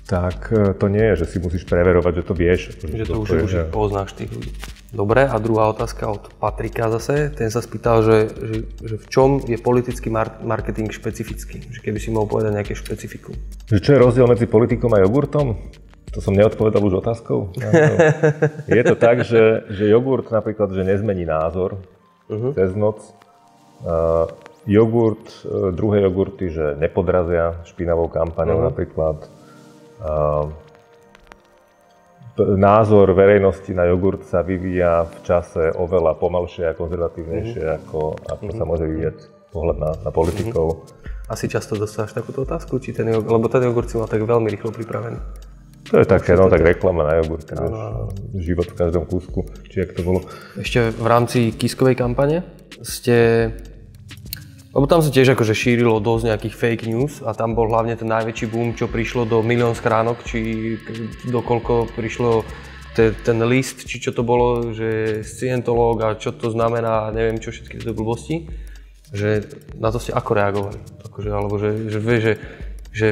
tak 0.06 0.46
uh, 0.54 0.78
to 0.78 0.86
nie 0.86 1.02
je, 1.10 1.26
že 1.26 1.36
si 1.36 1.36
musíš 1.42 1.66
preverovať, 1.66 2.22
že 2.22 2.24
to 2.24 2.34
vieš. 2.38 2.60
Že 2.86 3.04
to 3.04 3.14
už, 3.18 3.28
je, 3.34 3.40
už 3.42 3.54
poznáš 3.74 4.14
tých 4.14 4.30
ľudí. 4.30 4.54
Dobre, 4.94 5.26
a 5.26 5.34
druhá 5.42 5.74
otázka 5.74 6.06
od 6.06 6.22
Patrika 6.38 6.86
zase. 6.86 7.34
Ten 7.34 7.50
sa 7.50 7.58
spýtal, 7.58 8.06
že, 8.06 8.18
že, 8.30 8.58
že 8.78 8.94
v 8.94 9.06
čom 9.10 9.42
je 9.42 9.58
politický 9.58 10.06
mar- 10.06 10.38
marketing 10.38 10.94
špecifický? 10.94 11.66
Že 11.66 11.80
keby 11.82 11.98
si 11.98 12.14
mohol 12.14 12.30
povedať 12.30 12.54
nejaké 12.54 12.78
špecifikum. 12.78 13.34
Že 13.66 13.82
čo 13.82 13.90
je 13.90 13.98
rozdiel 13.98 14.30
medzi 14.30 14.46
politikom 14.46 14.94
a 14.94 15.02
jogurtom? 15.02 15.58
To 16.14 16.22
som 16.22 16.38
neodpovedal 16.38 16.78
už 16.78 17.02
otázkou. 17.02 17.50
je 18.70 18.82
to 18.86 18.94
tak, 18.94 19.26
že, 19.26 19.66
že 19.66 19.90
jogurt 19.90 20.30
napríklad, 20.30 20.70
že 20.70 20.86
nezmení 20.86 21.26
názor 21.26 21.82
uh-huh. 22.30 22.54
cez 22.54 22.70
noc. 22.78 23.02
Uh, 23.82 24.30
jogurt, 24.62 25.26
uh, 25.42 25.74
druhé 25.74 26.06
jogurty, 26.06 26.54
že 26.54 26.78
nepodrazia 26.78 27.66
špinavou 27.66 28.06
kampaňou 28.06 28.62
uh-huh. 28.62 28.70
napríklad. 28.70 29.26
Uh, 29.98 30.54
názor 32.38 33.14
verejnosti 33.14 33.70
na 33.70 33.86
jogurt 33.86 34.26
sa 34.26 34.42
vyvíja 34.42 35.06
v 35.06 35.16
čase 35.22 35.70
oveľa 35.74 36.18
pomalšie 36.18 36.66
a 36.66 36.76
konzervatívnejšie, 36.76 37.62
uh-huh. 37.62 37.78
ako, 37.78 38.00
ako 38.26 38.50
sa 38.54 38.64
môže 38.66 38.84
vyvíjať 38.90 39.16
pohľad 39.54 39.76
na, 39.78 39.90
na 40.02 40.10
politikov. 40.10 40.90
Asi 41.30 41.46
často 41.46 41.78
dostávaš 41.78 42.12
takúto 42.12 42.42
otázku, 42.42 42.82
či 42.82 42.90
ten 42.90 43.06
jogurt, 43.08 43.30
lebo 43.30 43.46
ten 43.46 43.62
jogurt 43.62 43.88
si 43.88 43.96
mal 43.96 44.10
tak 44.10 44.20
veľmi 44.20 44.50
rýchlo 44.50 44.74
pripravený. 44.74 45.18
To 45.84 46.00
je 46.00 46.06
také, 46.08 46.32
no 46.34 46.48
tak 46.48 46.64
reklama 46.64 47.04
na 47.04 47.20
jogurt, 47.20 47.44
vieš, 47.44 47.76
život 48.40 48.66
v 48.72 48.76
každom 48.76 49.04
kúsku, 49.04 49.44
či 49.68 49.84
jak 49.84 49.92
to 49.92 50.00
bolo. 50.00 50.24
Ešte 50.56 50.90
v 50.90 51.06
rámci 51.06 51.54
kiskovej 51.54 51.94
kampane 51.96 52.42
ste... 52.82 53.52
Lebo 54.74 54.90
tam 54.90 54.98
sa 54.98 55.14
tiež 55.14 55.38
akože 55.38 55.54
šírilo 55.54 56.02
dosť 56.02 56.34
nejakých 56.34 56.54
fake 56.58 56.84
news 56.90 57.22
a 57.22 57.30
tam 57.30 57.54
bol 57.54 57.70
hlavne 57.70 57.94
ten 57.94 58.10
najväčší 58.10 58.50
boom, 58.50 58.74
čo 58.74 58.90
prišlo 58.90 59.22
do 59.22 59.38
milión 59.38 59.78
schránok, 59.78 60.26
či 60.26 60.74
dokoľko 61.30 61.94
prišlo 61.94 62.42
te, 62.98 63.14
ten 63.14 63.38
list, 63.46 63.86
či 63.86 64.02
čo 64.02 64.10
to 64.10 64.26
bolo, 64.26 64.74
že 64.74 65.22
scientológ 65.22 66.02
a 66.02 66.18
čo 66.18 66.34
to 66.34 66.50
znamená, 66.50 67.14
neviem 67.14 67.38
čo, 67.38 67.54
všetky 67.54 67.78
tieto 67.78 67.94
blbosti. 67.94 68.50
Že 69.14 69.46
na 69.78 69.94
to 69.94 70.02
ste 70.02 70.10
ako 70.10 70.30
reagovali? 70.34 70.78
Akože, 71.06 71.30
alebo 71.30 71.54
že, 71.54 71.70
že, 71.86 71.98
vieš, 72.02 72.22
že, 72.22 72.34
že 72.90 73.06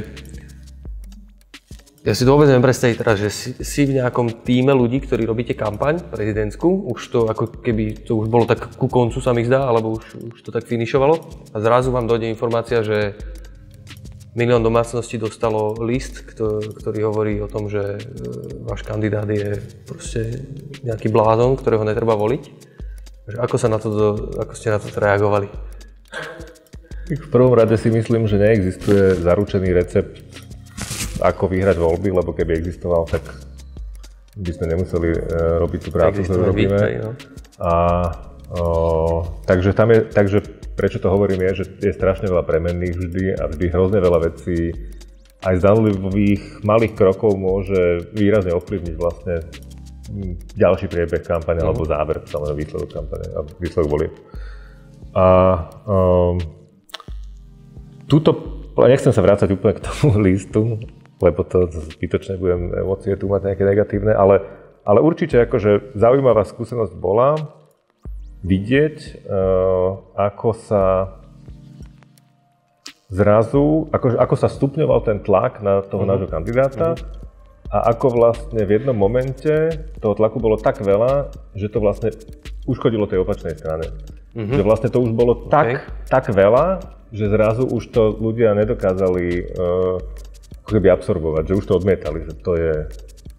ja 2.03 2.19
si 2.19 2.27
to 2.27 2.35
vôbec 2.35 2.51
neviem 2.51 2.67
predstaviť 2.67 2.97
teraz, 2.99 3.17
že 3.23 3.31
si, 3.31 3.51
si 3.63 3.87
v 3.87 4.03
nejakom 4.03 4.43
týme 4.43 4.75
ľudí, 4.75 5.07
ktorí 5.07 5.23
robíte 5.23 5.55
kampaň 5.55 6.03
prezidentskú, 6.03 6.91
už 6.91 7.01
to 7.15 7.19
ako 7.31 7.63
keby 7.63 7.95
to 7.95 8.19
už 8.19 8.27
bolo 8.27 8.43
tak 8.43 8.75
ku 8.75 8.91
koncu 8.91 9.23
sa 9.23 9.31
mi 9.31 9.47
zdá, 9.47 9.71
alebo 9.71 9.95
už, 9.95 10.35
už 10.35 10.41
to 10.43 10.51
tak 10.51 10.67
finišovalo 10.67 11.15
a 11.55 11.57
zrazu 11.63 11.95
vám 11.95 12.11
dojde 12.11 12.27
informácia, 12.27 12.83
že 12.83 13.15
milión 14.35 14.67
domácností 14.67 15.15
dostalo 15.15 15.79
list, 15.79 16.27
kto- 16.27 16.75
ktorý 16.75 16.99
hovorí 17.07 17.35
o 17.39 17.47
tom, 17.47 17.71
že 17.71 18.01
e, 18.01 18.01
váš 18.67 18.83
kandidát 18.83 19.29
je 19.31 19.63
proste 19.87 20.43
nejaký 20.83 21.07
blázon, 21.13 21.55
ktorého 21.55 21.87
netreba 21.87 22.19
voliť. 22.19 22.73
Ako, 23.39 23.55
sa 23.55 23.71
na 23.71 23.79
to, 23.79 24.19
ako 24.43 24.53
ste 24.59 24.75
na 24.75 24.83
to 24.83 24.91
reagovali? 24.91 25.47
V 27.13 27.29
prvom 27.31 27.55
rade 27.55 27.79
si 27.79 27.93
myslím, 27.93 28.27
že 28.27 28.41
neexistuje 28.41 29.21
zaručený 29.23 29.71
recept, 29.71 30.19
ako 31.23 31.47
vyhrať 31.47 31.77
voľby, 31.79 32.11
lebo 32.11 32.35
keby 32.35 32.59
existoval, 32.59 33.07
tak 33.07 33.23
by 34.37 34.51
sme 34.51 34.67
nemuseli 34.75 35.09
e, 35.13 35.21
robiť 35.63 35.81
tú 35.87 35.91
prácu, 35.93 36.19
ktorú 36.25 36.43
robíme. 36.51 36.77
hej, 36.83 36.95
no. 37.05 37.11
A, 37.63 37.73
o, 38.57 38.65
takže, 39.47 39.77
tam 39.77 39.93
je, 39.93 40.09
takže 40.09 40.43
prečo 40.73 40.99
to 40.99 41.13
hovorím 41.13 41.47
je, 41.53 41.63
že 41.63 41.65
je 41.79 41.93
strašne 41.93 42.33
veľa 42.33 42.45
premenných 42.49 42.97
vždy 42.97 43.25
a 43.37 43.45
vždy 43.47 43.67
hrozne 43.71 44.01
veľa 44.01 44.19
vecí 44.33 44.73
aj 45.43 45.59
zdanlivých 45.59 46.63
malých 46.63 46.95
krokov 46.95 47.35
môže 47.35 48.09
výrazne 48.15 48.55
ovplyvniť 48.55 48.95
vlastne 48.95 49.43
mm, 50.09 50.55
ďalší 50.55 50.87
priebeh 50.87 51.23
kampane 51.27 51.61
alebo 51.61 51.83
záver, 51.83 52.23
samozrejme 52.25 52.59
výsledok 52.63 52.91
kampane 52.95 53.27
a 53.35 53.41
výsledok 53.59 53.91
volieb. 53.91 54.15
A 55.13 55.27
um, 55.85 56.39
túto, 58.07 58.31
nechcem 58.79 59.13
sa 59.13 59.21
vrácať 59.21 59.51
úplne 59.53 59.77
k 59.77 59.85
tomu 59.85 60.17
listu, 60.27 60.79
lebo 61.23 61.47
to 61.47 61.71
zbytočne 61.71 62.35
budem 62.37 62.75
emócie 62.75 63.15
tu 63.15 63.31
mať 63.31 63.55
nejaké 63.55 63.63
negatívne, 63.63 64.11
ale, 64.11 64.43
ale 64.83 64.99
určite 64.99 65.39
akože 65.47 65.95
zaujímavá 65.95 66.43
skúsenosť 66.43 66.99
bola 66.99 67.39
vidieť, 68.43 69.23
uh, 69.31 70.03
ako 70.19 70.49
sa 70.67 70.85
zrazu, 73.07 73.87
ako, 73.95 74.19
ako 74.19 74.35
sa 74.35 74.49
stupňoval 74.51 75.01
ten 75.07 75.23
tlak 75.23 75.63
na 75.63 75.87
toho 75.87 76.03
nášho 76.03 76.27
kandidáta 76.27 76.99
a 77.71 77.95
ako 77.95 78.07
vlastne 78.19 78.67
v 78.67 78.83
jednom 78.83 78.97
momente 78.97 79.71
toho 80.03 80.19
tlaku 80.19 80.43
bolo 80.43 80.59
tak 80.59 80.83
veľa, 80.83 81.31
že 81.55 81.71
to 81.71 81.79
vlastne 81.79 82.11
uškodilo 82.67 83.07
tej 83.07 83.23
opačnej 83.23 83.55
strane. 83.55 83.95
Že 84.33 84.63
vlastne 84.65 84.89
to 84.89 84.99
už 85.05 85.13
bolo 85.13 85.47
tak, 85.53 85.87
tak 86.09 86.33
veľa, 86.33 86.81
že 87.13 87.29
zrazu 87.29 87.69
už 87.69 87.93
to 87.93 88.17
ľudia 88.17 88.57
nedokázali 88.57 89.25
uh, 89.55 90.01
ako 90.63 90.71
keby 90.79 90.89
absorbovať, 90.95 91.43
že 91.51 91.55
už 91.59 91.65
to 91.67 91.75
odmietali, 91.79 92.19
že 92.27 92.33
to 92.39 92.53
je, 92.55 92.75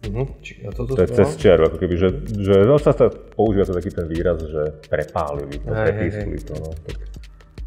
Mhm. 0.04 0.44
Či, 0.44 0.68
ja 0.68 0.72
toto 0.76 1.00
to 1.00 1.02
je 1.08 1.16
cez 1.16 1.40
čiaru, 1.40 1.72
ako 1.72 1.78
keby, 1.80 1.96
že, 1.96 2.10
že 2.28 2.56
no, 2.68 2.76
sa, 2.76 2.92
sa 2.92 3.08
používa 3.08 3.64
sa 3.64 3.72
taký 3.72 3.88
ten 3.88 4.04
výraz, 4.04 4.36
že 4.44 4.84
prepálili 4.92 5.64
to, 5.64 5.72
prepískli 5.72 6.40
to. 6.44 6.54
No, 6.60 6.76
tak. 6.76 6.98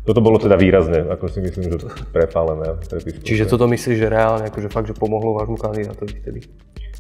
Toto 0.07 0.21
bolo 0.21 0.37
teda 0.39 0.55
výrazne, 0.55 1.03
ako 1.09 1.33
si 1.33 1.41
myslím, 1.41 1.65
že 1.73 1.77
prepálené. 2.13 2.77
prepískli 2.85 3.25
Čiže 3.25 3.49
to. 3.49 3.57
toto 3.57 3.73
myslíš, 3.73 3.97
že 3.97 4.09
reálne 4.13 4.53
akože 4.53 4.69
fakt, 4.69 4.87
že 4.87 4.95
pomohlo 4.95 5.33
vášmu 5.33 5.57
kandidátovi 5.57 6.13
vtedy? 6.23 6.41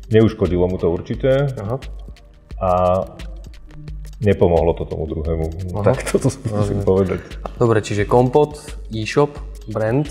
Neuškodilo 0.09 0.67
mu 0.73 0.81
to 0.81 0.89
určite 0.89 1.53
Aha. 1.61 1.77
a 2.57 2.71
nepomohlo 4.25 4.73
to 4.73 4.89
tomu 4.89 5.05
druhému. 5.05 5.77
Aha. 5.77 5.93
Tak 5.93 6.17
toto 6.17 6.33
musím 6.33 6.81
povedať. 6.81 7.21
Dobre, 7.61 7.85
čiže 7.85 8.09
kompot, 8.09 8.57
e-shop, 8.89 9.37
brand. 9.69 10.09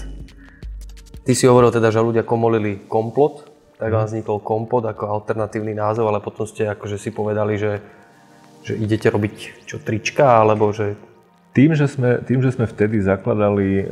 Ty 1.26 1.34
si 1.34 1.50
hovoril 1.50 1.74
teda, 1.74 1.90
že 1.90 2.06
ľudia 2.06 2.22
komolili 2.22 2.86
komplot, 2.86 3.50
tak 3.82 3.90
vám 3.90 4.06
vznikol 4.06 4.46
kompot 4.46 4.86
ako 4.86 5.10
alternatívny 5.10 5.74
názov, 5.74 6.14
ale 6.14 6.22
potom 6.22 6.46
ste 6.46 6.70
akože 6.70 7.02
si 7.02 7.10
povedali, 7.10 7.58
že, 7.58 7.82
že 8.62 8.78
idete 8.78 9.10
robiť 9.10 9.66
čo 9.66 9.82
trička, 9.82 10.46
alebo 10.46 10.70
že 10.70 10.94
tým, 11.58 11.74
že 11.74 11.90
sme, 11.90 12.22
tým, 12.22 12.46
že 12.46 12.54
sme 12.54 12.70
vtedy 12.70 13.02
zakladali 13.02 13.82
uh, 13.82 13.88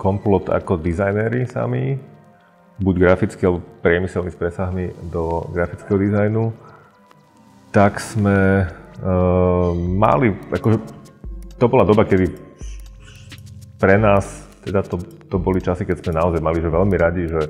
komplot 0.00 0.48
ako 0.48 0.80
dizajnéri 0.80 1.44
sami, 1.50 2.00
buď 2.80 2.94
grafický 2.96 3.42
alebo 3.44 3.60
priemyselný 3.84 4.32
s 4.32 4.38
presahmi 4.40 4.88
do 5.12 5.44
grafického 5.52 5.98
dizajnu, 6.00 6.56
tak 7.68 8.00
sme 8.00 8.64
uh, 8.64 9.70
mali, 9.76 10.32
akože 10.56 10.78
to 11.60 11.68
bola 11.68 11.84
doba, 11.84 12.08
kedy 12.08 12.32
pre 13.76 14.00
nás, 14.00 14.47
teda 14.62 14.80
to, 14.86 14.98
to 15.00 15.36
boli 15.38 15.62
časy, 15.62 15.86
keď 15.86 15.96
sme 16.02 16.12
naozaj 16.18 16.40
mali 16.42 16.58
že 16.58 16.70
veľmi 16.70 16.96
radi, 16.98 17.22
že 17.30 17.40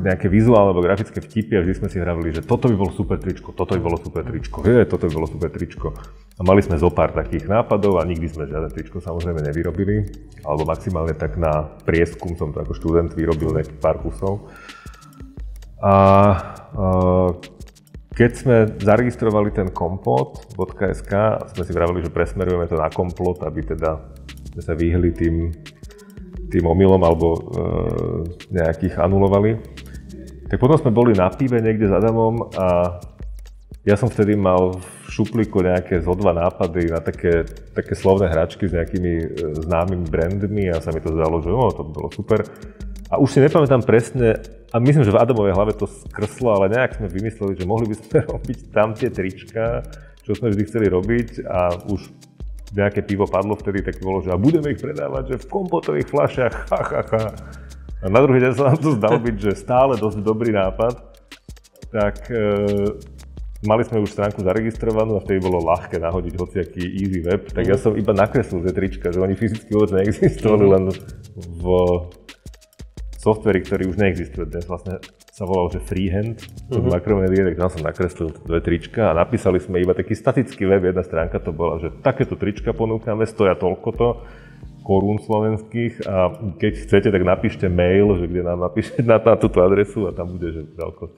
nejaké 0.00 0.26
vizuálne 0.26 0.72
alebo 0.72 0.82
grafické 0.82 1.20
vtipy 1.20 1.60
a 1.60 1.62
vždy 1.62 1.74
sme 1.76 1.88
si 1.92 2.00
hravili, 2.00 2.34
že 2.34 2.42
toto 2.42 2.66
by 2.66 2.74
bolo 2.74 2.90
super 2.90 3.20
tričko, 3.20 3.52
toto 3.52 3.76
by 3.76 3.82
bolo 3.82 3.96
super 4.00 4.24
tričko, 4.24 4.64
je, 4.66 4.82
toto 4.88 5.06
by 5.06 5.12
bolo 5.14 5.28
super 5.28 5.50
tričko. 5.52 5.94
A 6.34 6.40
mali 6.42 6.64
sme 6.64 6.80
zo 6.80 6.88
pár 6.90 7.12
takých 7.12 7.46
nápadov 7.46 8.00
a 8.00 8.08
nikdy 8.08 8.26
sme 8.26 8.48
žiadne 8.48 8.72
tričko 8.72 8.98
samozrejme 8.98 9.44
nevyrobili, 9.44 10.08
alebo 10.42 10.64
maximálne 10.64 11.12
tak 11.14 11.36
na 11.36 11.76
prieskum 11.84 12.34
som 12.34 12.50
to 12.50 12.64
ako 12.64 12.72
študent 12.72 13.12
vyrobil 13.12 13.52
nejakých 13.52 13.78
pár 13.78 14.00
kusov. 14.00 14.48
A, 15.80 15.92
a 15.92 15.96
keď 18.20 18.30
sme 18.36 18.56
zaregistrovali 18.84 19.48
ten 19.48 19.72
kompot.sk, 19.72 21.12
sme 21.56 21.62
si 21.64 21.72
vravili, 21.72 22.04
že 22.04 22.12
presmerujeme 22.12 22.68
to 22.68 22.76
na 22.76 22.92
komplot, 22.92 23.40
aby 23.48 23.64
teda 23.64 23.96
sme 24.52 24.60
sa 24.60 24.76
vyhli 24.76 25.08
tým 25.16 25.48
tým 26.50 26.66
omylom 26.66 27.00
alebo 27.00 27.28
e, 27.32 27.40
nejakých 28.52 28.98
anulovali. 29.00 29.56
Tak 30.50 30.58
potom 30.58 30.76
sme 30.76 30.90
boli 30.90 31.14
na 31.14 31.30
pive 31.30 31.62
niekde 31.62 31.86
s 31.86 31.94
Adamom 31.94 32.50
a 32.58 32.98
ja 33.86 33.96
som 33.96 34.10
vtedy 34.10 34.36
mal 34.36 34.76
v 34.76 34.88
šuplíku 35.08 35.62
nejaké 35.62 36.02
zo 36.02 36.12
dva 36.12 36.34
nápady 36.36 36.90
na 36.90 37.00
také, 37.00 37.46
také 37.72 37.94
slovné 37.96 38.28
hračky 38.28 38.68
s 38.68 38.74
nejakými 38.74 39.14
e, 39.16 39.26
známymi 39.64 40.06
brandmi 40.10 40.68
a 40.68 40.82
sa 40.82 40.92
mi 40.92 41.00
to 41.00 41.14
zdalo, 41.14 41.40
že 41.40 41.48
no, 41.48 41.70
to 41.72 41.86
by 41.86 41.90
bolo 41.94 42.08
super. 42.12 42.44
A 43.10 43.18
už 43.18 43.34
si 43.34 43.42
nepamätám 43.42 43.82
presne, 43.82 44.38
a 44.70 44.78
myslím, 44.78 45.02
že 45.02 45.10
v 45.10 45.18
Adamovej 45.18 45.58
hlave 45.58 45.74
to 45.74 45.90
skrslo, 45.90 46.54
ale 46.54 46.70
nejak 46.70 46.94
sme 46.94 47.10
vymysleli, 47.10 47.58
že 47.58 47.66
mohli 47.66 47.90
by 47.90 47.96
sme 47.98 48.18
robiť 48.38 48.58
tam 48.70 48.94
tie 48.94 49.10
trička, 49.10 49.82
čo 50.22 50.38
sme 50.38 50.54
vždy 50.54 50.62
chceli 50.70 50.86
robiť 50.86 51.42
a 51.42 51.74
už 51.90 52.06
nejaké 52.70 53.02
pivo 53.02 53.26
padlo 53.26 53.58
vtedy, 53.58 53.82
tak 53.82 53.98
bolo, 53.98 54.22
že 54.22 54.30
a 54.30 54.38
budeme 54.38 54.70
ich 54.70 54.78
predávať, 54.78 55.34
že 55.34 55.42
v 55.42 55.50
kompotových 55.50 56.06
fľašiach, 56.06 56.54
ha, 56.70 56.80
ha, 56.86 57.02
ha. 57.02 57.24
A 58.00 58.06
na 58.06 58.22
druhý 58.22 58.38
deň 58.40 58.52
sa 58.54 58.70
nám 58.70 58.78
to 58.78 58.94
zdalo 58.94 59.18
byť, 59.18 59.36
že 59.36 59.58
stále 59.58 59.98
dosť 59.98 60.22
dobrý 60.22 60.54
nápad. 60.54 60.94
Tak 61.90 62.30
e, 62.30 62.46
mali 63.66 63.82
sme 63.84 64.00
už 64.00 64.14
stránku 64.14 64.40
zaregistrovanú 64.40 65.18
a 65.18 65.24
vtedy 65.26 65.42
bolo 65.42 65.60
ľahké 65.60 65.98
nahodiť 65.98 66.34
hociaký 66.38 66.80
easy 66.80 67.20
web, 67.26 67.44
tak 67.50 67.66
ja 67.66 67.76
som 67.76 67.98
iba 67.98 68.14
nakreslil 68.14 68.62
tie 68.64 68.72
trička, 68.72 69.10
že 69.10 69.18
oni 69.18 69.34
fyzicky 69.34 69.74
vôbec 69.74 69.90
neexistovali, 69.98 70.64
len 70.64 70.84
v 71.34 71.64
softveri, 73.20 73.60
ktorý 73.60 73.92
už 73.92 74.00
neexistuje 74.00 74.48
dnes 74.48 74.64
vlastne 74.64 74.96
sa 75.28 75.44
volal, 75.44 75.68
že 75.68 75.84
Freehand. 75.84 76.40
Mhm. 76.72 76.88
makromédie, 76.88 77.44
tak 77.52 77.56
tam 77.60 77.68
som 77.68 77.84
nakreslil 77.84 78.32
dve 78.48 78.60
trička 78.64 79.12
a 79.12 79.16
napísali 79.16 79.60
sme 79.60 79.84
iba 79.84 79.92
taký 79.92 80.16
statický 80.16 80.64
web, 80.64 80.88
jedna 80.88 81.04
stránka 81.04 81.36
to 81.36 81.52
bola, 81.52 81.76
že 81.76 81.92
takéto 82.00 82.40
trička 82.40 82.72
ponúkame, 82.72 83.28
stoja 83.28 83.52
toľko 83.60 83.88
to, 83.92 84.08
korún 84.80 85.20
slovenských 85.20 86.08
a 86.08 86.32
keď 86.56 86.72
chcete, 86.88 87.08
tak 87.12 87.22
napíšte 87.22 87.68
mail, 87.68 88.16
že 88.16 88.24
kde 88.24 88.42
nám 88.42 88.64
napíšte 88.64 89.04
na, 89.04 89.20
na 89.20 89.36
túto 89.36 89.60
adresu 89.60 90.08
a 90.08 90.16
tam 90.16 90.40
bude, 90.40 90.48
že 90.56 90.64
veľkosť. 90.64 91.16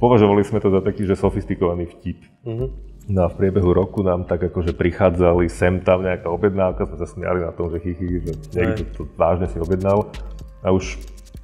Považovali 0.00 0.42
sme 0.46 0.62
to 0.62 0.72
za 0.72 0.80
taký, 0.80 1.04
že 1.04 1.18
sofistikovaný 1.18 1.90
vtip. 1.90 2.22
Uh-huh. 2.46 2.70
No 3.08 3.24
a 3.24 3.28
v 3.32 3.36
priebehu 3.40 3.72
roku 3.72 4.04
nám 4.04 4.28
tak 4.28 4.52
akože 4.52 4.76
prichádzali 4.76 5.48
sem 5.48 5.80
tam 5.80 6.04
nejaká 6.04 6.28
objednávka, 6.28 6.86
sme 6.86 6.98
sa 7.00 7.08
smiali 7.08 7.40
na 7.40 7.52
tom, 7.56 7.72
že 7.72 7.80
chichy, 7.80 8.20
že 8.20 8.32
niekto 8.52 8.84
to 8.94 9.02
vážne 9.16 9.48
si 9.48 9.58
objednal. 9.58 10.08
A 10.62 10.74
už 10.74 10.98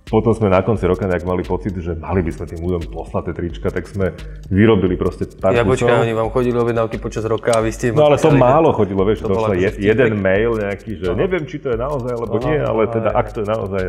potom 0.04 0.36
sme 0.36 0.52
na 0.52 0.60
konci 0.60 0.84
roka 0.84 1.08
nejak 1.08 1.24
mali 1.24 1.40
pocit, 1.40 1.72
že 1.80 1.96
mali 1.96 2.20
by 2.20 2.30
sme 2.30 2.44
tým 2.44 2.60
ľuďom 2.60 2.92
poslať 2.92 3.32
tie 3.32 3.34
trička, 3.34 3.68
tak 3.72 3.88
sme 3.88 4.12
vyrobili 4.52 5.00
proste 5.00 5.24
pár 5.26 5.56
Ja 5.56 5.64
počkaj, 5.64 6.04
oni 6.04 6.12
vám 6.12 6.28
chodili 6.28 6.60
objednávky 6.60 7.00
počas 7.00 7.24
roka 7.24 7.56
a 7.56 7.64
vy 7.64 7.72
ste 7.72 7.90
No 7.90 8.12
ale 8.12 8.20
to 8.20 8.28
málo 8.30 8.76
chodilo, 8.76 9.00
vieš, 9.08 9.24
to 9.24 9.32
je, 9.56 9.70
jeden 9.80 10.20
mail 10.20 10.60
nejaký, 10.60 11.00
že 11.00 11.08
no. 11.08 11.16
neviem, 11.16 11.48
či 11.48 11.56
to 11.56 11.72
je 11.72 11.78
naozaj, 11.80 12.12
alebo 12.20 12.36
no, 12.36 12.44
nie, 12.44 12.60
ale 12.60 12.82
teda 12.92 13.10
ak 13.16 13.26
to 13.32 13.38
je 13.42 13.48
naozaj, 13.48 13.84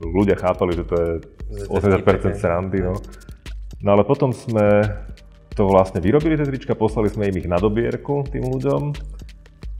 ľudia 0.00 0.36
chápali, 0.40 0.72
že 0.80 0.84
to 0.88 0.94
je 0.96 1.10
80% 1.68 2.40
srandy, 2.40 2.80
no. 2.80 2.96
No 3.84 3.88
ale 3.96 4.02
potom 4.08 4.32
sme 4.32 4.80
to 5.52 5.68
vlastne 5.68 6.00
vyrobili 6.00 6.40
tie 6.40 6.48
trička, 6.48 6.72
poslali 6.72 7.12
sme 7.12 7.28
im 7.28 7.36
ich 7.36 7.48
na 7.48 7.60
dobierku 7.60 8.24
tým 8.32 8.48
ľuďom 8.48 8.96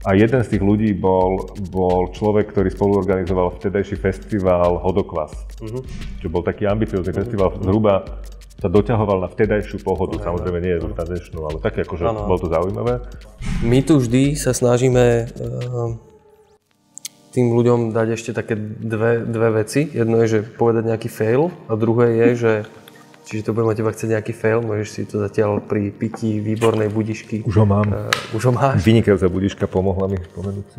a 0.01 0.17
jeden 0.17 0.41
z 0.41 0.57
tých 0.57 0.63
ľudí 0.65 0.97
bol, 0.97 1.53
bol 1.69 2.09
človek, 2.09 2.49
ktorý 2.49 2.73
spoluorganizoval 2.73 3.53
vtedajší 3.61 4.01
festival 4.01 4.81
Hodokvas, 4.81 5.33
uh-huh. 5.61 5.81
čo 6.17 6.27
bol 6.33 6.41
taký 6.41 6.65
ambiciózny 6.65 7.13
uh-huh. 7.13 7.21
festival, 7.21 7.49
zhruba 7.61 8.21
sa 8.61 8.69
doťahoval 8.69 9.25
na 9.25 9.29
vtedajšiu 9.29 9.81
pohodu, 9.85 10.17
uh-huh. 10.17 10.27
samozrejme 10.33 10.57
nie 10.61 10.73
je 10.77 10.79
na 10.89 11.05
dnešnú, 11.05 11.39
ale 11.45 11.57
také 11.61 11.85
akože 11.85 12.03
ano. 12.05 12.25
bolo 12.25 12.41
to 12.41 12.49
zaujímavé. 12.49 12.93
My 13.61 13.85
tu 13.85 14.01
vždy 14.01 14.33
sa 14.37 14.57
snažíme 14.57 15.29
uh, 15.29 15.93
tým 17.31 17.47
ľuďom 17.55 17.95
dať 17.95 18.07
ešte 18.11 18.31
také 18.35 18.59
dve, 18.59 19.23
dve 19.23 19.63
veci. 19.63 19.87
Jedno 19.87 20.19
je, 20.25 20.27
že 20.27 20.39
povedať 20.43 20.83
nejaký 20.91 21.09
fail 21.09 21.53
a 21.71 21.73
druhé 21.79 22.07
je, 22.11 22.27
že 22.35 22.53
Čiže 23.21 23.45
to 23.47 23.51
budeme 23.53 23.77
teba 23.77 23.93
chcieť 23.93 24.09
nejaký 24.17 24.33
fail, 24.33 24.65
môžeš 24.65 24.87
si 24.89 25.01
to 25.05 25.21
zatiaľ 25.21 25.61
pri 25.61 25.93
pití 25.93 26.41
výbornej 26.41 26.89
budišky. 26.89 27.45
Už 27.45 27.61
ho 27.61 27.65
mám. 27.69 27.85
Uh, 27.85 28.09
už 28.33 28.49
ho 28.49 28.53
máš. 28.53 28.81
Vynikajúca 28.81 29.29
budiška 29.29 29.65
pomohla 29.69 30.09
mi 30.09 30.17
spomenúť 30.17 30.65
si 30.73 30.77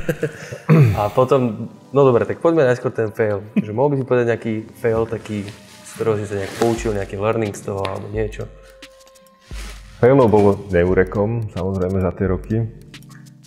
A 1.00 1.12
potom, 1.12 1.68
no 1.92 2.00
dobre, 2.00 2.24
tak 2.24 2.40
poďme 2.40 2.64
najskôr 2.64 2.88
ten 2.96 3.12
fail. 3.12 3.44
Že 3.60 3.76
mohol 3.76 3.92
by 3.92 3.96
si 4.00 4.04
povedať 4.08 4.26
nejaký 4.32 4.52
fail 4.72 5.04
taký, 5.04 5.44
z 5.84 5.90
ktorého 6.00 6.16
si 6.16 6.24
sa 6.24 6.34
nejak 6.40 6.54
poučil, 6.56 6.96
nejaký 6.96 7.20
learning 7.20 7.52
z 7.52 7.62
toho 7.68 7.84
alebo 7.84 8.08
niečo? 8.08 8.48
Failov 10.00 10.32
bolo 10.32 10.50
neurekom, 10.72 11.52
samozrejme 11.52 12.00
za 12.00 12.12
tie 12.16 12.26
roky. 12.28 12.56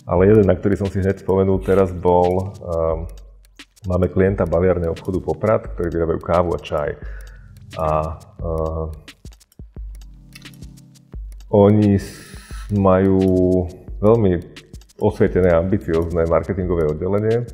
Ale 0.08 0.22
jeden, 0.24 0.46
na 0.46 0.56
ktorý 0.56 0.78
som 0.78 0.88
si 0.88 1.02
hneď 1.02 1.20
spomenul 1.20 1.60
teraz, 1.60 1.92
bol, 1.92 2.56
um, 2.62 3.04
máme 3.90 4.08
klienta 4.08 4.48
baviarného 4.48 4.96
obchodu 4.96 5.18
Poprad, 5.20 5.62
ktorí 5.76 5.92
vyrábajú 5.92 6.20
kávu 6.24 6.50
a 6.56 6.60
čaj 6.62 6.96
a 7.76 8.16
uh, 8.40 8.86
oni 11.52 12.00
majú 12.76 13.20
veľmi 14.00 14.32
osvietené, 15.00 15.52
ambiciozne 15.52 16.28
marketingové 16.28 16.88
oddelenie. 16.88 17.44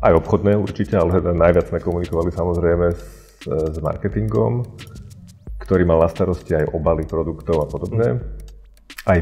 Aj 0.00 0.12
obchodné 0.16 0.56
určite, 0.56 0.96
ale 0.96 1.20
teda 1.20 1.36
najviac 1.36 1.68
sme 1.68 1.84
komunikovali 1.84 2.30
samozrejme 2.32 2.86
s, 2.90 3.04
s 3.44 3.76
marketingom, 3.78 4.64
ktorý 5.60 5.84
mal 5.84 6.00
na 6.00 6.08
starosti 6.08 6.56
aj 6.56 6.72
obaly 6.72 7.04
produktov 7.04 7.62
a 7.62 7.66
podobne. 7.68 8.18
Aj 9.04 9.20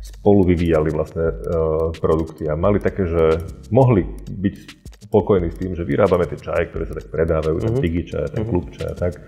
spolu 0.00 0.54
vyvíjali 0.54 0.94
vlastne 0.94 1.28
uh, 1.28 1.92
produkty 1.98 2.48
a 2.48 2.56
mali 2.56 2.80
také, 2.80 3.04
že 3.04 3.42
mohli 3.68 4.06
byť 4.30 4.79
spokojní 5.10 5.50
s 5.50 5.58
tým, 5.58 5.74
že 5.74 5.82
vyrábame 5.82 6.22
tie 6.30 6.38
čaje, 6.38 6.70
ktoré 6.70 6.86
sa 6.86 6.94
tak 6.94 7.10
predávajú, 7.10 7.58
uh-huh. 7.58 7.66
ten 7.66 7.82
Digi 7.82 8.14
čaj, 8.14 8.30
ten 8.30 8.46
klub 8.46 8.70
čaj 8.70 8.94
a 8.94 8.96
tak 8.96 9.18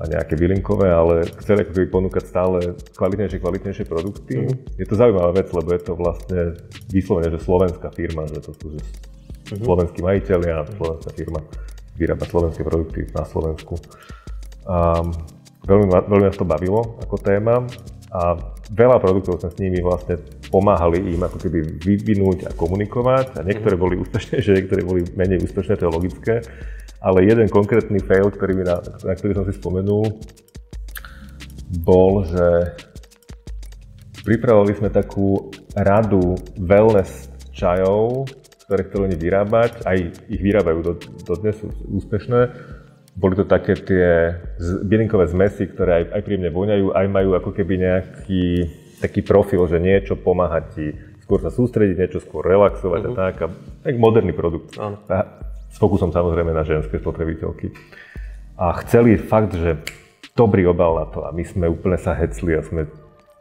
a 0.00 0.08
nejaké 0.08 0.32
bylinkové, 0.32 0.88
ale 0.88 1.28
chceli 1.44 1.68
ako 1.68 1.72
keby 1.76 1.86
ponúkať 1.92 2.24
stále 2.24 2.72
kvalitnejšie, 2.96 3.44
kvalitnejšie 3.44 3.84
produkty. 3.84 4.40
Uh-huh. 4.40 4.56
Je 4.80 4.88
to 4.88 4.96
zaujímavá 4.96 5.36
vec, 5.36 5.52
lebo 5.52 5.68
je 5.76 5.82
to 5.84 5.92
vlastne 5.92 6.56
vyslovene, 6.88 7.28
že 7.28 7.44
slovenská 7.44 7.92
firma, 7.92 8.24
že 8.24 8.40
to 8.40 8.56
sú 8.56 8.80
že 9.44 9.60
uh-huh. 9.60 9.68
slovenskí 9.68 10.00
majiteľi 10.00 10.48
a 10.48 10.64
slovenská 10.64 11.10
firma 11.12 11.44
vyrába 12.00 12.24
slovenské 12.24 12.64
produkty 12.64 13.04
na 13.12 13.28
Slovensku. 13.28 13.76
A 14.64 15.04
veľmi, 15.68 15.92
veľmi 15.92 16.24
nás 16.32 16.40
to 16.40 16.48
bavilo 16.48 16.96
ako 17.04 17.20
téma 17.20 17.68
a 18.08 18.40
veľa 18.70 19.02
produktov 19.02 19.42
sme 19.42 19.50
s 19.50 19.58
nimi 19.58 19.78
vlastne 19.82 20.18
pomáhali 20.48 21.02
im 21.10 21.20
ako 21.26 21.38
keby 21.42 21.58
vyvinúť 21.82 22.46
a 22.46 22.50
komunikovať 22.54 23.38
a 23.38 23.40
niektoré 23.42 23.74
boli 23.74 23.98
úspešnejšie, 23.98 24.56
niektoré 24.62 24.86
boli 24.86 25.02
menej 25.18 25.42
úspešné, 25.42 25.74
to 25.74 25.90
je 25.90 25.96
logické. 25.96 26.34
Ale 27.00 27.24
jeden 27.26 27.48
konkrétny 27.48 27.98
fail, 28.04 28.28
ktorý 28.30 28.52
mi 28.54 28.64
na, 28.64 28.78
na 28.80 29.12
ktorý 29.16 29.32
som 29.34 29.44
si 29.48 29.56
spomenul, 29.56 30.20
bol, 31.80 32.28
že 32.28 32.76
pripravovali 34.22 34.72
sme 34.76 34.90
takú 34.92 35.48
radu 35.72 36.36
wellness 36.60 37.32
čajov, 37.56 38.28
ktoré 38.68 38.86
chceli 38.86 39.02
oni 39.10 39.16
vyrábať, 39.18 39.72
aj 39.82 39.98
ich 40.30 40.42
vyrábajú, 40.44 40.78
do, 40.84 40.92
dnes 41.40 41.58
sú 41.58 41.72
úspešné. 41.90 42.40
Boli 43.20 43.36
to 43.36 43.44
také 43.44 43.76
tie 43.76 44.32
bylinkové 44.88 45.28
zmesy, 45.28 45.68
ktoré 45.68 45.90
aj, 45.92 46.04
aj 46.16 46.20
príjemne 46.24 46.48
voňajú, 46.48 46.96
aj 46.96 47.06
majú 47.12 47.36
ako 47.36 47.52
keby 47.52 47.74
nejaký 47.76 48.44
taký 49.00 49.20
profil, 49.20 49.68
že 49.68 49.76
niečo 49.76 50.16
pomáha 50.16 50.64
ti 50.72 50.96
skôr 51.24 51.40
sa 51.44 51.52
sústrediť, 51.52 51.96
niečo 52.00 52.20
skôr 52.24 52.42
relaxovať 52.42 53.00
uh-huh. 53.06 53.12
a 53.12 53.14
mhm. 53.14 53.20
tak. 53.20 53.34
A 53.44 53.46
tak 53.84 53.94
moderný 54.00 54.32
produkt. 54.32 54.74
Uh-huh. 54.74 54.96
A 55.06 55.40
s 55.70 55.76
fokusom 55.78 56.10
samozrejme 56.10 56.50
na 56.50 56.66
ženské 56.66 56.98
spotrebiteľky. 56.98 57.70
A 58.58 58.74
chceli 58.84 59.14
fakt, 59.14 59.54
že 59.54 59.78
dobrý 60.34 60.66
obal 60.66 60.98
na 60.98 61.06
to 61.06 61.24
a 61.24 61.30
my 61.30 61.44
sme 61.46 61.70
úplne 61.70 61.96
sa 61.96 62.12
hecli 62.18 62.58
a 62.58 62.64
sme 62.66 62.90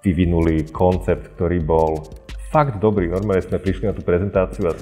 vyvinuli 0.05 0.71
koncept, 0.71 1.35
ktorý 1.35 1.59
bol 1.59 2.07
fakt 2.53 2.79
dobrý. 2.79 3.11
Normálne 3.11 3.43
sme 3.43 3.59
prišli 3.59 3.89
na 3.89 3.93
tú 3.97 4.05
prezentáciu 4.05 4.69
a 4.69 4.77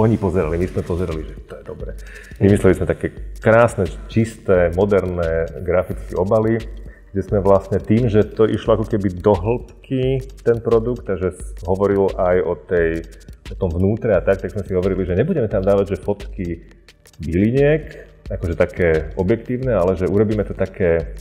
oni 0.00 0.16
pozerali, 0.16 0.56
my 0.56 0.66
sme 0.66 0.82
pozerali, 0.82 1.20
že 1.28 1.34
to 1.44 1.54
je 1.60 1.64
dobré. 1.68 1.92
Vymysleli 2.40 2.74
sme 2.80 2.86
také 2.88 3.12
krásne, 3.38 3.84
čisté, 4.08 4.72
moderné 4.72 5.44
grafické 5.60 6.16
obaly, 6.16 6.56
kde 7.10 7.22
sme 7.26 7.38
vlastne 7.42 7.76
tým, 7.82 8.06
že 8.06 8.24
to 8.24 8.46
išlo 8.46 8.78
ako 8.78 8.86
keby 8.86 9.12
do 9.18 9.34
hĺbky 9.34 10.24
ten 10.46 10.62
produkt, 10.62 11.04
takže 11.04 11.36
hovoril 11.66 12.08
aj 12.16 12.36
o, 12.46 12.54
tej, 12.54 13.02
o 13.50 13.54
tom 13.58 13.70
vnútre 13.74 14.14
a 14.14 14.22
tak, 14.22 14.40
tak 14.40 14.54
sme 14.54 14.62
si 14.62 14.72
hovorili, 14.72 15.04
že 15.04 15.18
nebudeme 15.18 15.50
tam 15.50 15.66
dávať, 15.66 15.98
že 15.98 16.02
fotky 16.02 16.64
byliniek, 17.20 18.08
akože 18.30 18.54
také 18.54 19.10
objektívne, 19.18 19.74
ale 19.74 19.98
že 19.98 20.06
urobíme 20.06 20.46
to 20.46 20.54
také 20.54 21.18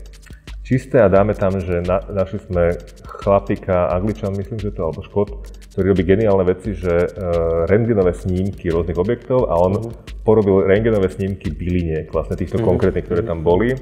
čisté 0.69 1.01
a 1.01 1.09
dáme 1.09 1.33
tam, 1.33 1.57
že 1.57 1.81
na, 1.81 1.97
našli 2.13 2.37
sme 2.45 2.77
chlapika, 3.01 3.89
angličan 3.89 4.37
myslím, 4.37 4.61
že 4.61 4.69
to, 4.69 4.85
alebo 4.85 5.01
škot, 5.01 5.29
ktorý 5.73 5.97
robí 5.97 6.05
geniálne 6.05 6.45
veci, 6.45 6.77
že 6.77 7.09
uh, 7.09 7.65
rengenové 7.65 8.13
snímky 8.13 8.69
rôznych 8.69 9.01
objektov 9.01 9.49
a 9.49 9.57
on 9.57 9.81
uh-huh. 9.81 9.89
porobil 10.21 10.69
rengenové 10.69 11.09
snímky 11.09 11.49
byliniek, 11.49 12.13
vlastne 12.13 12.37
týchto 12.37 12.61
uh-huh. 12.61 12.69
konkrétnych, 12.69 13.09
ktoré 13.09 13.25
tam 13.25 13.41
boli. 13.41 13.73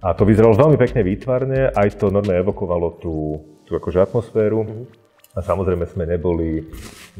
A 0.00 0.16
to 0.16 0.24
vyzeralo 0.24 0.56
veľmi 0.56 0.80
pekne 0.80 1.04
výtvarne, 1.04 1.76
aj 1.76 2.00
to 2.00 2.08
normálne 2.08 2.40
evokovalo 2.40 2.96
tú, 2.96 3.16
tú 3.68 3.76
akože 3.76 4.00
atmosféru. 4.00 4.64
Uh-huh. 4.64 4.88
A 5.36 5.44
samozrejme 5.44 5.84
sme 5.84 6.08
neboli, 6.08 6.64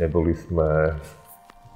neboli 0.01 0.33
sme 0.33 0.97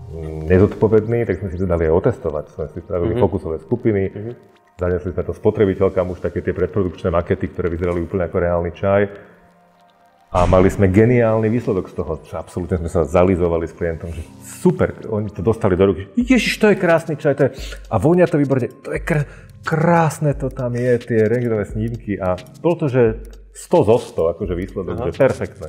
mm, 0.09 0.49
nezodpovední, 0.49 1.29
tak 1.29 1.45
sme 1.45 1.53
si 1.53 1.61
to 1.61 1.69
dali 1.69 1.85
aj 1.85 2.01
otestovať. 2.01 2.45
Sme 2.57 2.67
si 2.73 2.79
spravili 2.81 3.13
uh-huh. 3.13 3.25
fokusové 3.29 3.61
skupiny, 3.61 4.03
uh-huh. 4.09 4.54
Zanesli 4.79 5.15
sme 5.15 5.23
to 5.23 5.35
spotrebiteľkám 5.35 6.07
už 6.11 6.19
také 6.25 6.43
tie 6.43 6.55
predprodukčné 6.55 7.11
makety, 7.11 7.51
ktoré 7.51 7.71
vyzerali 7.71 8.03
úplne 8.03 8.27
ako 8.27 8.37
reálny 8.39 8.71
čaj. 8.75 9.03
A 10.35 10.51
mali 10.51 10.67
sme 10.67 10.91
geniálny 10.91 11.47
výsledok 11.47 11.87
z 11.87 11.95
toho. 11.95 12.19
Absolútne 12.35 12.83
sme 12.83 12.91
sa 12.91 13.07
zalizovali 13.07 13.71
s 13.71 13.75
klientom, 13.79 14.11
že 14.11 14.27
super, 14.43 14.91
oni 15.07 15.31
to 15.31 15.47
dostali 15.47 15.79
do 15.79 15.95
ruky. 15.95 16.11
Ježiš, 16.19 16.59
to 16.59 16.75
je 16.75 16.77
krásny 16.77 17.15
čaj, 17.15 17.39
to 17.39 17.43
je... 17.47 17.51
A 17.87 18.03
vonia 18.03 18.27
to 18.27 18.35
výborne, 18.35 18.67
to 18.83 18.91
je 18.91 18.99
kr- 18.99 19.31
krásne 19.63 20.35
to 20.35 20.51
tam 20.51 20.75
je, 20.75 20.99
tie 21.07 21.31
rengenové 21.31 21.71
snímky. 21.71 22.19
A 22.19 22.35
bolo 22.59 22.75
to, 22.83 22.87
že 22.91 23.23
100 23.55 23.89
zo 23.89 23.97
100, 24.27 24.35
akože 24.35 24.55
výsledok, 24.59 24.95
Aha. 24.99 25.05
že 25.07 25.11
perfektné. 25.15 25.69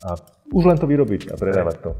A 0.00 0.16
už 0.48 0.64
len 0.64 0.80
to 0.80 0.88
vyrobiť 0.88 1.28
a 1.28 1.34
predávať 1.36 1.76
to. 1.84 1.90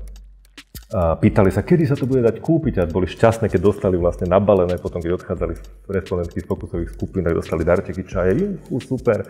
A 0.89 1.21
pýtali 1.21 1.53
sa, 1.53 1.61
kedy 1.61 1.85
sa 1.85 2.01
to 2.01 2.09
bude 2.09 2.25
dať 2.25 2.41
kúpiť 2.41 2.81
a 2.81 2.89
boli 2.89 3.05
šťastné, 3.05 3.53
keď 3.53 3.61
dostali 3.61 4.01
vlastne 4.01 4.25
nabalené, 4.25 4.81
potom 4.81 5.05
keď 5.05 5.21
odchádzali 5.21 5.85
respondentky 5.85 6.41
z 6.41 6.49
fokusových 6.49 6.97
skupín, 6.97 7.29
tak 7.29 7.37
dostali 7.37 7.61
darčeky 7.61 8.09
čaje, 8.09 8.33
Juhu, 8.41 8.81
super. 8.81 9.21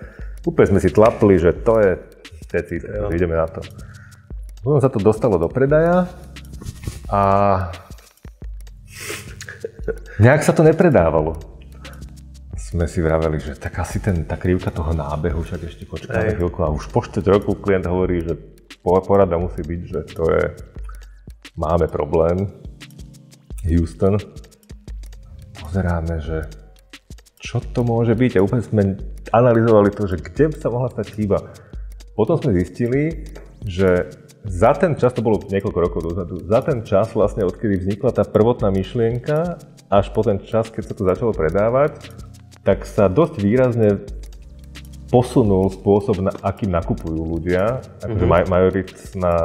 Úplne 0.46 0.66
sme 0.70 0.78
si 0.78 0.94
tlapli, 0.94 1.34
že 1.34 1.50
to 1.66 1.82
je 1.82 1.98
všetci, 2.46 2.74
ja. 2.78 3.10
ideme 3.10 3.34
na 3.34 3.50
to. 3.50 3.66
Potom 4.62 4.78
sa 4.78 4.86
to 4.86 5.02
dostalo 5.02 5.34
do 5.34 5.50
predaja 5.50 6.06
a 7.10 7.22
nejak 10.22 10.46
sa 10.46 10.54
to 10.54 10.62
nepredávalo. 10.62 11.42
Sme 12.54 12.86
si 12.86 13.02
vraveli, 13.02 13.42
že 13.42 13.58
tak 13.58 13.82
asi 13.82 13.98
ten, 13.98 14.22
tá 14.22 14.38
krivka 14.38 14.70
toho 14.70 14.94
nábehu, 14.94 15.42
však 15.42 15.66
ešte 15.66 15.90
počkáme 15.90 16.38
chvíľku 16.38 16.62
a 16.62 16.70
už 16.70 16.86
po 16.94 17.02
4 17.02 17.18
roku 17.26 17.58
klient 17.58 17.90
hovorí, 17.90 18.22
že 18.22 18.38
porada 18.78 19.34
musí 19.42 19.58
byť, 19.66 19.80
že 19.82 20.00
to 20.14 20.22
je 20.30 20.44
máme 21.58 21.90
problém, 21.90 22.46
Houston, 23.66 24.14
pozeráme, 25.58 26.22
že 26.22 26.46
čo 27.42 27.58
to 27.58 27.82
môže 27.82 28.14
byť 28.14 28.38
a 28.38 28.44
úplne 28.46 28.62
sme 28.62 28.82
analyzovali 29.34 29.90
to, 29.90 30.06
že 30.06 30.22
kde 30.22 30.54
sa 30.54 30.70
mohla 30.70 30.88
stať 30.94 31.18
chyba. 31.18 31.50
Potom 32.14 32.38
sme 32.38 32.54
zistili, 32.62 33.26
že 33.66 34.08
za 34.46 34.72
ten 34.78 34.94
čas, 34.94 35.12
to 35.12 35.20
bolo 35.20 35.42
niekoľko 35.42 35.78
rokov 35.82 36.00
dozadu, 36.06 36.40
za 36.46 36.62
ten 36.62 36.86
čas 36.86 37.10
vlastne, 37.12 37.44
odkedy 37.44 37.82
vznikla 37.82 38.14
tá 38.14 38.22
prvotná 38.22 38.70
myšlienka, 38.70 39.58
až 39.90 40.06
po 40.14 40.22
ten 40.22 40.38
čas, 40.40 40.70
keď 40.70 40.82
sa 40.86 40.94
to 40.94 41.02
začalo 41.04 41.32
predávať, 41.34 42.14
tak 42.62 42.86
sa 42.86 43.10
dosť 43.10 43.34
výrazne 43.42 44.04
posunul 45.08 45.72
spôsob, 45.72 46.20
na 46.20 46.32
akým 46.44 46.68
nakupujú 46.68 47.16
ľudia. 47.16 47.80
Akože 48.04 48.24
mm-hmm. 48.28 48.48
majoritná 48.52 49.36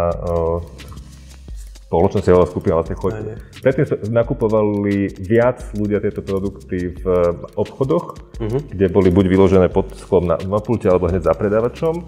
spoločnosť, 1.94 2.26
ale 2.34 2.50
skupina 2.50 2.74
vlastne 2.82 2.98
chodí. 2.98 3.22
Predtým 3.62 3.86
nakupovali 4.10 5.14
viac 5.22 5.62
ľudia 5.78 6.02
tieto 6.02 6.26
produkty 6.26 6.98
v 6.98 7.06
obchodoch, 7.54 8.18
uh-huh. 8.42 8.60
kde 8.74 8.90
boli 8.90 9.14
buď 9.14 9.26
vyložené 9.30 9.70
pod 9.70 9.94
sklom 9.94 10.26
na, 10.26 10.42
na 10.42 10.58
pulte 10.58 10.90
alebo 10.90 11.06
hneď 11.06 11.30
za 11.30 11.38
predávačom, 11.38 12.02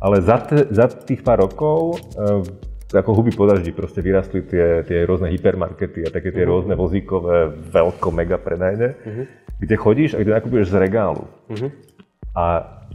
ale 0.00 0.24
za, 0.24 0.40
te, 0.40 0.64
za 0.72 0.88
tých 0.88 1.20
pár 1.20 1.44
rokov 1.44 2.00
e, 2.16 2.96
ako 2.96 3.12
huby 3.12 3.36
po 3.36 3.44
daždi 3.44 3.76
proste 3.76 4.00
vyrastli 4.00 4.40
tie, 4.48 4.80
tie 4.88 5.04
rôzne 5.04 5.28
hypermarkety 5.28 6.08
a 6.08 6.08
také 6.08 6.32
tie 6.32 6.48
uh-huh. 6.48 6.56
rôzne 6.56 6.74
vozíkové 6.80 7.52
veľko 7.68 8.08
mega 8.16 8.40
predajne, 8.40 8.96
uh-huh. 8.96 9.24
kde 9.60 9.76
chodíš 9.76 10.16
a 10.16 10.24
kde 10.24 10.32
nakupuješ 10.32 10.72
z 10.72 10.80
regálu. 10.80 11.28
Uh-huh. 11.52 11.68
A 12.32 12.44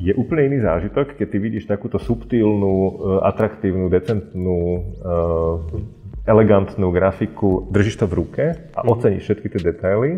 je 0.01 0.13
úplne 0.17 0.49
iný 0.49 0.65
zážitok, 0.65 1.13
keď 1.13 1.27
ty 1.29 1.37
vidíš 1.37 1.69
takúto 1.69 2.01
subtilnú, 2.01 2.73
e, 2.73 2.91
atraktívnu, 3.29 3.85
decentnú 3.93 4.59
uh, 4.97 6.00
elegantnú 6.25 6.93
grafiku, 6.93 7.65
držíš 7.73 8.01
to 8.01 8.05
v 8.05 8.13
ruke 8.13 8.43
a 8.45 8.55
mm-hmm. 8.55 8.91
oceníš 8.93 9.23
všetky 9.25 9.47
tie 9.57 9.61
detaily 9.73 10.11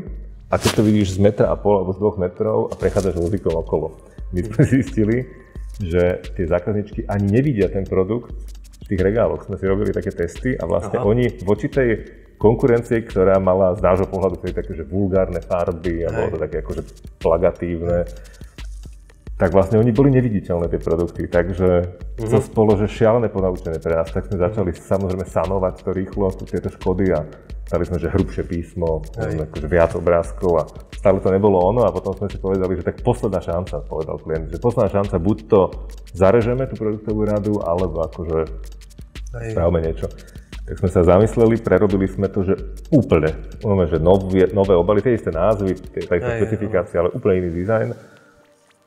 a 0.51 0.55
keď 0.59 0.71
to 0.77 0.81
vidíš 0.83 1.17
z 1.17 1.19
metra 1.23 1.49
a 1.49 1.55
pol 1.55 1.81
alebo 1.81 1.95
z 1.95 1.99
dvoch 2.03 2.17
metrov 2.19 2.57
a 2.69 2.73
prechádzaš 2.75 3.17
vozíkom 3.17 3.55
okolo. 3.55 3.97
My 4.35 4.43
sme 4.43 4.61
zistili, 4.67 5.17
že 5.79 6.21
tie 6.37 6.45
zákazničky 6.45 7.09
ani 7.09 7.25
nevidia 7.39 7.71
ten 7.71 7.87
produkt 7.87 8.35
v 8.83 8.85
tých 8.93 9.01
regáloch. 9.01 9.47
Sme 9.47 9.57
si 9.57 9.65
robili 9.65 9.95
také 9.95 10.11
testy 10.11 10.53
a 10.53 10.67
vlastne 10.67 10.99
Aha. 10.99 11.07
oni 11.07 11.41
voči 11.41 11.71
tej 11.71 11.89
konkurencie, 12.37 13.07
ktorá 13.07 13.39
mala 13.39 13.71
z 13.73 13.81
nášho 13.81 14.05
pohľadu 14.11 14.43
také, 14.43 14.75
že 14.75 14.83
vulgárne 14.83 15.39
farby 15.39 16.03
a 16.03 16.11
bolo 16.11 16.35
to 16.35 16.39
také 16.43 16.59
akože 16.59 16.81
plagatívne, 17.23 18.03
tak 19.43 19.51
vlastne 19.51 19.75
oni 19.75 19.91
boli 19.91 20.07
neviditeľné 20.15 20.71
tie 20.71 20.79
produkty, 20.79 21.27
takže 21.27 21.67
mm-hmm. 21.83 22.31
to 22.31 22.39
spolo, 22.39 22.79
že 22.79 22.87
šialené 22.87 23.27
ponaučené 23.27 23.75
pre 23.83 23.99
nás, 23.99 24.07
tak 24.07 24.31
sme 24.31 24.39
začali 24.39 24.71
samozrejme 24.71 25.27
sanovať 25.27 25.83
to 25.83 25.91
rýchlo, 25.91 26.31
tieto 26.47 26.71
škody 26.71 27.11
a 27.11 27.27
stali 27.67 27.83
sme, 27.83 27.99
že 27.99 28.07
hrubšie 28.07 28.47
písmo, 28.47 29.03
neviem, 29.19 29.43
akože 29.43 29.67
viac 29.67 29.91
obrázkov 29.99 30.51
a 30.55 30.63
stále 30.95 31.19
to 31.19 31.27
nebolo 31.27 31.59
ono 31.59 31.83
a 31.83 31.91
potom 31.91 32.15
sme 32.15 32.31
si 32.31 32.39
povedali, 32.39 32.79
že 32.79 32.87
tak 32.87 33.03
posledná 33.03 33.43
šanca, 33.43 33.83
povedal 33.83 34.15
klient, 34.23 34.47
že 34.47 34.63
posledná 34.63 34.87
šanca, 34.87 35.19
buď 35.19 35.37
to 35.51 35.61
zarežeme 36.15 36.63
tú 36.71 36.79
produktovú 36.79 37.27
radu, 37.27 37.59
alebo 37.67 37.99
akože 37.99 38.47
Aj. 38.47 39.51
spravme 39.51 39.83
niečo. 39.83 40.07
Tak 40.63 40.79
sme 40.79 40.87
sa 40.87 41.03
zamysleli, 41.03 41.59
prerobili 41.59 42.07
sme 42.07 42.31
to, 42.31 42.47
že 42.47 42.55
úplne, 42.95 43.35
úplne 43.59 43.91
že 43.91 43.99
nové, 43.99 44.47
nové 44.55 44.71
obaly, 44.71 45.03
tie 45.03 45.19
isté 45.19 45.35
názvy, 45.35 45.75
tie, 45.91 46.07
tie 46.07 46.31
špecifikácie, 46.39 46.95
ale 46.95 47.11
úplne 47.11 47.43
iný 47.43 47.59
dizajn 47.59 48.13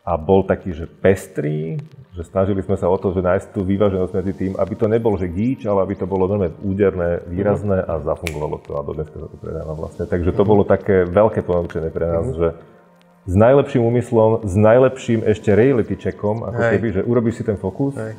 a 0.07 0.15
bol 0.15 0.47
taký, 0.47 0.71
že 0.71 0.87
pestrý, 0.87 1.83
že 2.15 2.23
snažili 2.23 2.63
sme 2.63 2.79
sa 2.79 2.87
o 2.87 2.95
to, 2.95 3.11
že 3.11 3.27
nájsť 3.27 3.47
tú 3.51 3.67
vyváženosť 3.67 4.13
medzi 4.15 4.33
tým, 4.39 4.53
aby 4.55 4.75
to 4.79 4.87
nebol, 4.87 5.19
že 5.19 5.27
gíč, 5.27 5.67
ale 5.67 5.83
aby 5.83 5.99
to 5.99 6.07
bolo 6.07 6.31
veľmi 6.31 6.63
úderné, 6.63 7.27
výrazné 7.27 7.83
a 7.83 7.99
zafungovalo 7.99 8.63
to 8.63 8.79
a 8.79 8.87
do 8.87 8.95
dneska 8.95 9.19
sa 9.19 9.27
to 9.27 9.37
predáva 9.37 9.75
vlastne. 9.75 10.07
Takže 10.07 10.31
to 10.31 10.47
bolo 10.47 10.63
také 10.63 11.03
veľké 11.11 11.43
ponaučenie 11.43 11.91
pre 11.91 12.07
nás, 12.07 12.23
mm-hmm. 12.23 12.39
že 12.39 12.49
s 13.27 13.35
najlepším 13.35 13.83
úmyslom, 13.83 14.47
s 14.47 14.55
najlepším 14.55 15.27
ešte 15.27 15.51
reality 15.59 15.99
checkom, 15.99 16.47
ako 16.47 16.61
Hej. 16.63 16.73
keby, 16.79 16.89
že 16.95 17.01
urobíš 17.03 17.43
si 17.43 17.45
ten 17.45 17.59
fokus, 17.59 17.99
Hej. 17.99 18.15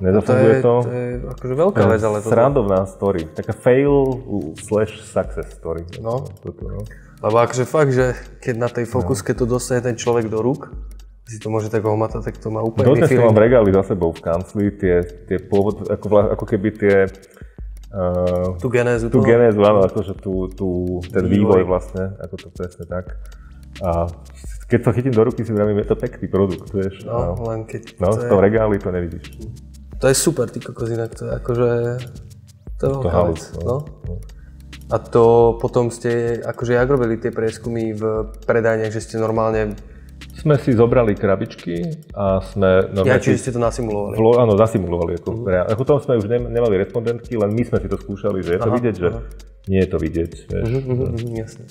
nezafunguje 0.00 0.64
to. 0.64 0.74
Je, 0.80 0.88
to, 0.88 0.88
to 0.88 0.96
je 0.96 1.08
akože 1.28 1.54
veľká 1.60 1.82
vec, 1.92 2.00
ale 2.00 2.18
to... 2.24 2.28
Srandovná 2.32 2.80
story, 2.88 3.28
taká 3.28 3.52
fail 3.52 4.16
slash 4.56 5.04
success 5.04 5.52
story. 5.52 5.84
No. 6.00 6.24
Toto, 6.40 6.64
no. 6.64 6.80
Lebo 7.22 7.36
akože 7.38 7.68
fakt, 7.68 7.92
že 7.92 8.16
keď 8.40 8.54
na 8.56 8.66
tej 8.72 8.88
fokuske 8.88 9.36
no. 9.36 9.38
to 9.38 9.44
dostane 9.46 9.84
ten 9.84 9.94
človek 9.94 10.26
do 10.32 10.40
rúk, 10.40 10.72
si 11.26 11.38
to 11.38 11.48
môže 11.48 11.70
tak 11.70 11.86
ohmatať, 11.86 12.22
tak 12.26 12.36
to 12.42 12.50
má 12.50 12.60
úplne 12.60 12.86
Dodnes 12.86 13.10
to 13.10 13.22
mám 13.22 13.38
regály 13.38 13.70
za 13.70 13.94
sebou 13.94 14.10
v 14.10 14.20
kancli, 14.20 14.74
tie, 14.74 15.06
tie 15.30 15.38
pôvod, 15.38 15.86
ako, 15.86 16.34
ako 16.34 16.44
keby 16.44 16.68
tie... 16.74 16.96
Uh, 17.92 18.56
tú 18.56 18.72
genézu 18.72 19.12
Tú 19.12 19.20
toho. 19.20 19.28
genézu, 19.28 19.60
áno, 19.62 19.84
akože 19.84 20.16
tú, 20.18 20.48
tú, 20.50 20.68
ten 21.12 21.28
vývoj. 21.28 21.62
vývoj 21.62 21.62
vlastne, 21.68 22.16
ako 22.18 22.34
to 22.40 22.48
presne 22.50 22.84
tak. 22.88 23.20
A 23.84 24.08
keď 24.66 24.78
to 24.88 24.94
chytím 24.96 25.14
do 25.14 25.22
ruky, 25.24 25.44
si 25.44 25.52
vravím, 25.52 25.78
je 25.84 25.88
to 25.92 25.96
pekný 25.96 26.26
produkt, 26.28 26.72
vieš. 26.72 27.04
No, 27.04 27.36
a, 27.36 27.52
len 27.52 27.68
keď 27.68 28.00
No, 28.00 28.16
to 28.16 28.34
v 28.36 28.42
regáli 28.42 28.76
to 28.80 28.88
nevidíš. 28.88 29.36
To 30.00 30.08
je 30.08 30.16
super, 30.16 30.50
ty 30.50 30.58
kokos, 30.58 30.90
inak 30.90 31.14
to 31.14 31.28
je 31.28 31.32
akože... 31.38 31.70
To, 32.82 32.98
to 32.98 33.08
halus, 33.12 33.54
no. 33.62 33.86
no. 34.08 34.14
A 34.90 34.98
to 34.98 35.56
potom 35.62 35.88
ste, 35.94 36.42
akože 36.42 36.74
jak 36.74 36.88
robili 36.90 37.14
tie 37.16 37.30
prieskumy 37.30 37.94
v 37.94 38.02
predajniach, 38.44 38.90
že 38.90 39.00
ste 39.00 39.16
normálne 39.22 39.78
sme 40.42 40.58
si 40.58 40.74
zobrali 40.74 41.14
krabičky 41.14 42.02
a 42.18 42.42
sme... 42.42 42.90
No, 42.90 43.06
ja, 43.06 43.22
čiže 43.22 43.38
ste 43.38 43.50
to 43.54 43.62
nasimulovali? 43.62 44.18
Vlo, 44.18 44.42
áno, 44.42 44.58
nasimulovali. 44.58 45.22
Ako, 45.22 45.30
uh-huh. 45.46 45.70
ako 45.70 45.82
tom 45.86 45.98
sme 46.02 46.18
už 46.18 46.26
ne, 46.26 46.42
nemali 46.50 46.82
respondentky, 46.82 47.38
len 47.38 47.54
my 47.54 47.62
sme 47.62 47.78
si 47.78 47.86
to 47.86 47.94
skúšali, 47.94 48.42
že 48.42 48.58
je 48.58 48.60
to 48.60 48.70
aha, 48.70 48.76
vidieť, 48.76 48.94
že 48.98 49.08
aha. 49.14 49.20
nie 49.70 49.80
je 49.86 49.88
to 49.88 49.98
vidieť. 50.02 50.30
Vieš. 50.50 50.66
Uh-huh, 50.66 50.82
uh-huh, 50.82 51.38
jasne. 51.38 51.64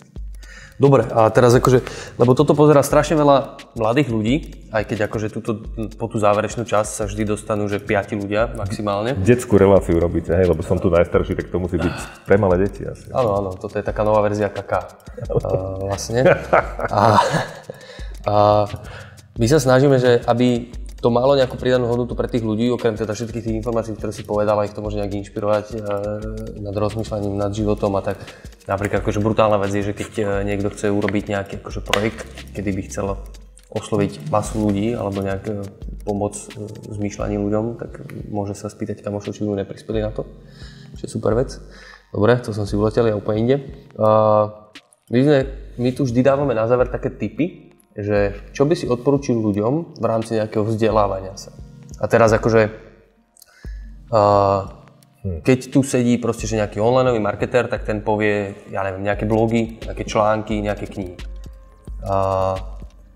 Dobre, 0.81 1.05
a 1.13 1.29
teraz 1.29 1.53
akože, 1.53 1.85
lebo 2.17 2.33
toto 2.33 2.57
pozera 2.57 2.81
strašne 2.81 3.13
veľa 3.13 3.61
mladých 3.77 4.07
ľudí, 4.09 4.35
aj 4.73 4.89
keď 4.89 4.97
akože 5.05 5.27
túto, 5.29 5.61
po 5.93 6.09
tú 6.09 6.17
záverečnú 6.17 6.65
časť 6.65 6.89
sa 6.89 7.03
vždy 7.05 7.21
dostanú, 7.37 7.69
že 7.69 7.77
piati 7.77 8.17
ľudia 8.17 8.49
maximálne. 8.57 9.13
Detskú 9.21 9.61
reláciu 9.61 10.01
robíte, 10.01 10.33
hej, 10.33 10.49
lebo 10.49 10.65
som 10.65 10.81
tu 10.81 10.89
najstarší, 10.89 11.37
tak 11.37 11.53
to 11.53 11.61
musí 11.61 11.77
byť 11.77 12.25
pre 12.25 12.41
malé 12.41 12.65
deti 12.65 12.81
asi. 12.81 13.13
Áno, 13.13 13.37
áno, 13.37 13.53
toto 13.53 13.77
je 13.77 13.85
taká 13.85 14.01
nová 14.01 14.25
verzia 14.25 14.49
kaká. 14.49 14.89
uh, 15.29 15.85
vlastne. 15.85 16.25
A, 16.89 17.21
a 18.27 18.67
my 19.39 19.45
sa 19.47 19.57
snažíme, 19.57 19.97
že 19.97 20.21
aby 20.27 20.69
to 21.01 21.09
malo 21.09 21.33
nejakú 21.33 21.57
pridanú 21.57 21.89
hodnotu 21.89 22.13
pre 22.13 22.29
tých 22.29 22.45
ľudí, 22.45 22.69
okrem 22.69 22.93
teda 22.93 23.17
všetkých 23.17 23.41
tých 23.41 23.57
informácií, 23.57 23.97
ktoré 23.97 24.13
si 24.13 24.21
povedal, 24.21 24.53
a 24.61 24.69
ich 24.69 24.77
to 24.77 24.85
môže 24.85 25.01
nejak 25.01 25.17
inšpirovať 25.25 25.65
e, 25.73 25.77
nad 26.61 26.75
rozmýšľaním, 26.77 27.41
nad 27.41 27.49
životom 27.49 27.97
a 27.97 28.05
tak. 28.05 28.21
Napríklad 28.69 29.01
akože 29.01 29.17
brutálna 29.17 29.57
vec 29.57 29.73
je, 29.73 29.89
že 29.89 29.97
keď 29.97 30.11
e, 30.21 30.23
niekto 30.45 30.69
chce 30.69 30.93
urobiť 30.93 31.33
nejaký 31.33 31.53
akože 31.57 31.81
projekt, 31.81 32.29
kedy 32.53 32.69
by 32.69 32.81
chcel 32.85 33.17
osloviť 33.73 34.29
masu 34.29 34.61
ľudí 34.61 34.93
alebo 34.93 35.25
nejak 35.25 35.43
e, 35.49 35.53
pomôcť 36.05 36.41
zmýšľaní 36.93 37.41
ľuďom, 37.41 37.81
tak 37.81 38.05
môže 38.29 38.53
sa 38.53 38.69
spýtať 38.69 39.01
kamošov, 39.01 39.33
či 39.33 39.41
by 39.41 39.47
mu 39.49 39.57
neprispeli 39.57 40.05
na 40.05 40.13
to, 40.13 40.29
čo 41.01 41.09
je 41.09 41.09
super 41.09 41.33
vec. 41.33 41.57
Dobre, 42.13 42.37
to 42.45 42.53
som 42.53 42.69
si 42.69 42.77
uletel, 42.77 43.09
ja 43.09 43.17
úplne 43.17 43.39
inde. 43.41 43.57
My, 45.11 45.19
sme, 45.23 45.37
my 45.79 45.89
tu 45.95 46.03
vždy 46.03 46.19
dávame 46.19 46.51
na 46.51 46.67
záver 46.67 46.91
také 46.91 47.07
tipy, 47.07 47.70
že 48.01 48.51
čo 48.51 48.65
by 48.65 48.73
si 48.75 48.85
odporučil 48.89 49.37
ľuďom 49.37 49.97
v 49.97 50.05
rámci 50.05 50.37
nejakého 50.37 50.65
vzdelávania 50.65 51.37
sa. 51.37 51.53
A 52.01 52.05
teraz 52.09 52.33
akože, 52.33 52.73
uh, 54.09 54.61
keď 55.45 55.59
tu 55.69 55.85
sedí 55.85 56.17
proste, 56.17 56.49
že 56.49 56.57
nejaký 56.57 56.81
online 56.81 57.21
marketer, 57.21 57.69
tak 57.69 57.85
ten 57.85 58.01
povie, 58.01 58.57
ja 58.73 58.81
neviem, 58.81 59.05
nejaké 59.05 59.29
blogy, 59.29 59.77
nejaké 59.85 60.03
články, 60.09 60.57
nejaké 60.59 60.89
knihy. 60.89 61.15
Uh, 62.01 62.57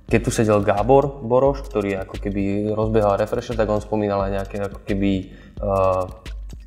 keď 0.06 0.20
tu 0.22 0.30
sedel 0.30 0.62
Gábor 0.62 1.26
Boroš, 1.26 1.66
ktorý 1.66 1.98
ako 2.06 2.22
keby 2.22 2.70
rozbiehal 2.78 3.18
refresher, 3.18 3.58
tak 3.58 3.66
on 3.74 3.82
spomínal 3.82 4.22
aj 4.22 4.32
nejaké 4.38 4.56
ako 4.62 4.86
keby 4.86 5.34
uh, 5.66 6.06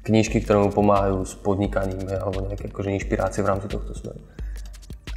knižky, 0.02 0.42
ktoré 0.42 0.58
mu 0.58 0.74
pomáhajú 0.74 1.22
s 1.22 1.38
podnikaním 1.38 2.02
alebo 2.10 2.42
nejaké 2.42 2.66
akože 2.66 2.90
inšpirácie 2.98 3.46
v 3.46 3.50
rámci 3.54 3.70
tohto 3.70 3.94
smeru 3.94 4.18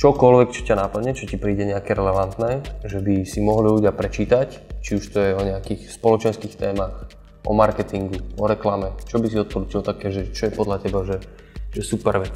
čokoľvek, 0.02 0.50
čo 0.50 0.66
ťa 0.66 0.82
nápadne, 0.82 1.14
čo 1.14 1.30
ti 1.30 1.38
príde 1.38 1.62
nejaké 1.62 1.94
relevantné, 1.94 2.66
že 2.90 2.98
by 3.06 3.22
si 3.22 3.38
mohli 3.38 3.70
ľudia 3.70 3.94
prečítať, 3.94 4.82
či 4.82 4.98
už 4.98 5.14
to 5.14 5.20
je 5.22 5.32
o 5.38 5.46
nejakých 5.46 5.94
spoločenských 5.94 6.58
témach, 6.58 7.06
o 7.46 7.54
marketingu, 7.54 8.18
o 8.42 8.50
reklame. 8.50 8.98
Čo 9.06 9.22
by 9.22 9.30
si 9.30 9.38
odporúčil 9.38 9.86
také, 9.86 10.10
že 10.10 10.34
čo 10.34 10.50
je 10.50 10.58
podľa 10.58 10.82
teba, 10.82 11.06
že, 11.06 11.22
že 11.70 11.86
super 11.86 12.18
vec? 12.18 12.34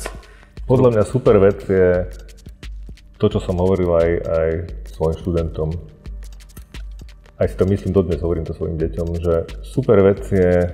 Podľa 0.70 0.94
mňa 0.94 1.04
super 1.10 1.42
vec 1.42 1.66
je 1.66 2.06
to, 3.18 3.34
čo 3.34 3.42
som 3.42 3.58
hovoril 3.58 3.90
aj, 3.98 4.10
aj 4.14 4.50
svojim 4.94 5.18
študentom. 5.26 5.70
Aj 7.42 7.50
si 7.50 7.58
to 7.58 7.66
myslím 7.66 7.98
dodnes, 7.98 8.22
hovorím 8.22 8.46
to 8.46 8.54
svojim 8.54 8.78
deťom, 8.78 9.08
že 9.18 9.36
super 9.66 10.06
vec 10.06 10.22
je 10.30 10.70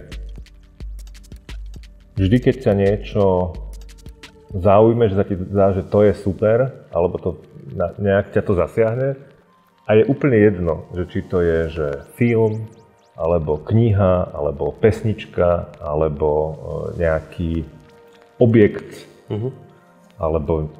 vždy, 2.19 2.37
keď 2.43 2.55
ťa 2.67 2.73
niečo 2.75 3.23
zaujme, 4.51 5.07
že 5.07 5.15
sa 5.15 5.25
ti 5.25 5.35
zdá, 5.39 5.71
že 5.71 5.87
to 5.87 6.03
je 6.03 6.13
super, 6.15 6.87
alebo 6.91 7.15
to 7.17 7.29
nejak 7.99 8.35
ťa 8.35 8.41
to 8.43 8.53
zasiahne. 8.55 9.09
A 9.87 9.89
je 9.97 10.07
úplne 10.07 10.37
jedno, 10.37 10.87
že 10.95 11.03
či 11.09 11.19
to 11.25 11.43
je 11.43 11.59
že 11.71 11.87
film, 12.15 12.67
alebo 13.15 13.59
kniha, 13.59 14.31
alebo 14.31 14.71
pesnička, 14.75 15.77
alebo 15.79 16.29
e, 16.31 16.53
nejaký 17.01 17.51
objekt, 18.39 19.07
uh-huh. 19.29 19.51
alebo 20.17 20.71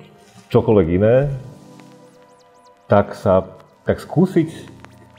čokoľvek 0.49 0.87
iné, 0.91 1.29
tak 2.89 3.15
sa, 3.15 3.47
tak 3.87 4.03
skúsiť, 4.03 4.49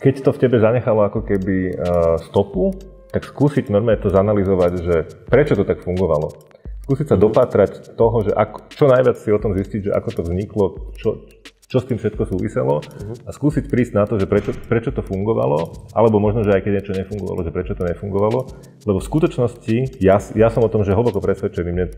keď 0.02 0.14
to 0.28 0.30
v 0.34 0.40
tebe 0.42 0.56
zanechalo 0.58 1.06
ako 1.06 1.22
keby 1.24 1.72
uh, 1.72 2.18
stopu, 2.20 2.74
tak 3.14 3.22
skúsiť 3.22 3.70
normálne 3.70 4.02
to 4.02 4.10
zanalizovať, 4.10 4.72
že 4.82 4.96
prečo 5.30 5.54
to 5.54 5.62
tak 5.62 5.80
fungovalo 5.80 6.51
skúsiť 6.92 7.09
sa 7.09 7.16
dopátrať 7.16 7.96
toho, 7.96 8.20
že 8.20 8.37
ako, 8.37 8.68
čo 8.68 8.85
najviac 8.85 9.16
si 9.16 9.33
o 9.33 9.40
tom 9.40 9.57
zistiť, 9.57 9.88
že 9.88 9.92
ako 9.96 10.09
to 10.12 10.20
vzniklo, 10.28 10.64
čo, 11.00 11.24
čo 11.64 11.76
s 11.81 11.88
tým 11.88 11.96
všetko 11.96 12.28
súviselo 12.28 12.85
uh-huh. 12.85 13.16
a 13.24 13.31
skúsiť 13.33 13.64
prísť 13.72 13.96
na 13.96 14.05
to, 14.05 14.20
že 14.20 14.28
prečo, 14.28 14.52
prečo 14.68 14.92
to 14.92 15.00
fungovalo, 15.00 15.88
alebo 15.96 16.20
možno, 16.20 16.44
že 16.44 16.52
aj 16.52 16.68
keď 16.68 16.72
niečo 16.76 16.92
nefungovalo, 16.92 17.40
že 17.48 17.55
prečo 17.57 17.72
to 17.72 17.88
nefungovalo. 17.88 18.44
Lebo 18.85 19.00
v 19.00 19.09
skutočnosti, 19.09 20.05
ja, 20.05 20.20
ja 20.37 20.48
som 20.52 20.61
o 20.61 20.68
tom, 20.68 20.85
že 20.85 20.92
hlboko 20.92 21.24
presvedčený, 21.24 21.70
mne 21.72 21.96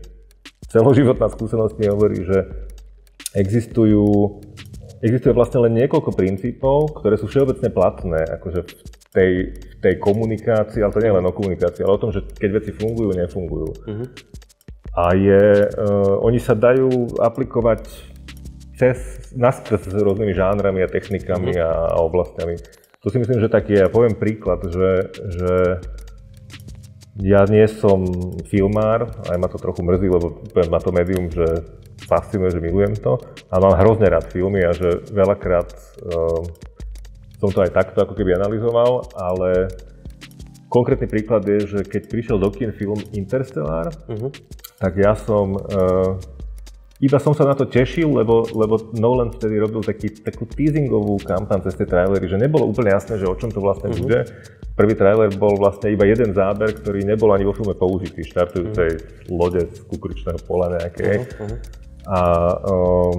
celoživotná 0.71 1.27
skúsenosť 1.27 1.75
mi 1.75 1.91
hovorí, 1.91 2.23
že 2.23 2.47
existujú, 3.35 4.39
existuje 5.03 5.35
vlastne 5.35 5.59
len 5.67 5.75
niekoľko 5.75 6.15
princípov, 6.15 7.03
ktoré 7.03 7.19
sú 7.19 7.27
všeobecne 7.27 7.67
platné, 7.67 8.23
akože 8.39 8.59
v 8.63 8.71
tej, 9.11 9.31
v 9.59 9.75
tej 9.83 9.93
komunikácii, 9.99 10.79
ale 10.79 10.95
to 10.95 11.03
nie 11.03 11.11
je 11.11 11.17
len 11.19 11.27
o 11.27 11.35
komunikácii, 11.35 11.83
ale 11.83 11.99
o 11.99 12.03
tom, 12.07 12.15
že 12.15 12.23
keď 12.39 12.63
veci 12.63 12.71
fungujú, 12.71 13.11
nefungujú. 13.11 13.69
Uh-huh 13.91 14.07
a 14.95 15.11
je, 15.11 15.67
uh, 15.75 16.23
oni 16.23 16.39
sa 16.39 16.55
dajú 16.55 17.19
aplikovať 17.19 17.83
cez, 18.79 19.31
naskrz 19.35 19.91
s 19.91 19.95
rôznymi 19.99 20.31
žánrami 20.31 20.83
a 20.83 20.91
technikami 20.91 21.51
mm. 21.51 21.59
a, 21.59 21.71
a 21.95 21.97
oblastiami. 21.99 22.55
To 23.03 23.11
si 23.11 23.19
myslím, 23.19 23.43
že 23.43 23.51
tak 23.51 23.67
je. 23.67 23.83
Ja 23.83 23.91
poviem 23.91 24.15
príklad, 24.15 24.63
že, 24.71 25.11
že 25.11 25.53
ja 27.21 27.43
nie 27.45 27.67
som 27.67 28.07
filmár, 28.47 29.11
aj 29.27 29.37
ma 29.37 29.47
to 29.51 29.59
trochu 29.59 29.83
mrzí, 29.83 30.07
lebo 30.09 30.41
ma 30.71 30.79
to 30.79 30.95
médium, 30.95 31.27
že 31.27 31.63
fascinuje, 32.07 32.55
že 32.55 32.63
milujem 32.63 32.95
to. 32.95 33.19
A 33.51 33.59
mám 33.59 33.75
hrozne 33.75 34.07
rád 34.07 34.31
filmy 34.31 34.63
a 34.63 34.71
že 34.71 35.03
veľakrát 35.11 35.69
uh, 36.07 36.39
som 37.35 37.51
to 37.51 37.67
aj 37.67 37.75
takto 37.75 37.99
ako 37.99 38.15
keby 38.15 38.39
analyzoval, 38.39 39.11
ale 39.11 39.67
konkrétny 40.71 41.05
príklad 41.11 41.43
je, 41.43 41.67
že 41.67 41.79
keď 41.83 42.01
prišiel 42.07 42.37
do 42.39 42.47
kin 42.47 42.71
film 42.71 42.99
Interstellar, 43.11 43.91
uh-huh 44.07 44.31
tak 44.79 44.93
ja 44.99 45.15
som... 45.15 45.55
Uh, 45.55 46.19
iba 47.03 47.19
som 47.19 47.35
sa 47.35 47.43
na 47.43 47.51
to 47.51 47.67
tešil, 47.67 48.07
lebo, 48.07 48.47
lebo 48.55 48.79
Nolan 48.95 49.35
vtedy 49.35 49.59
robil 49.59 49.83
taký, 49.83 50.15
takú 50.15 50.47
teasingovú 50.47 51.19
kampaň 51.27 51.67
cez 51.67 51.75
tie 51.75 51.83
trailery, 51.83 52.23
že 52.31 52.39
nebolo 52.39 52.71
úplne 52.71 52.95
jasné, 52.95 53.19
že 53.19 53.27
o 53.27 53.35
čom 53.35 53.51
to 53.51 53.59
vlastne 53.59 53.91
uh-huh. 53.91 53.99
bude. 53.99 54.23
Prvý 54.79 54.95
trailer 54.95 55.27
bol 55.35 55.59
vlastne 55.59 55.91
iba 55.91 56.07
jeden 56.07 56.31
záber, 56.31 56.71
ktorý 56.71 57.03
nebol 57.03 57.35
ani 57.35 57.43
vo 57.43 57.51
filme 57.51 57.75
použitý, 57.75 58.23
štartujúcej 58.23 58.89
uh-huh. 58.95 59.27
lode 59.27 59.67
z 59.75 59.79
kukuričného 59.91 60.39
pola 60.47 60.71
nejakej. 60.79 61.27
Uh-huh. 61.35 61.55
A 62.07 62.19
uh, 62.63 63.13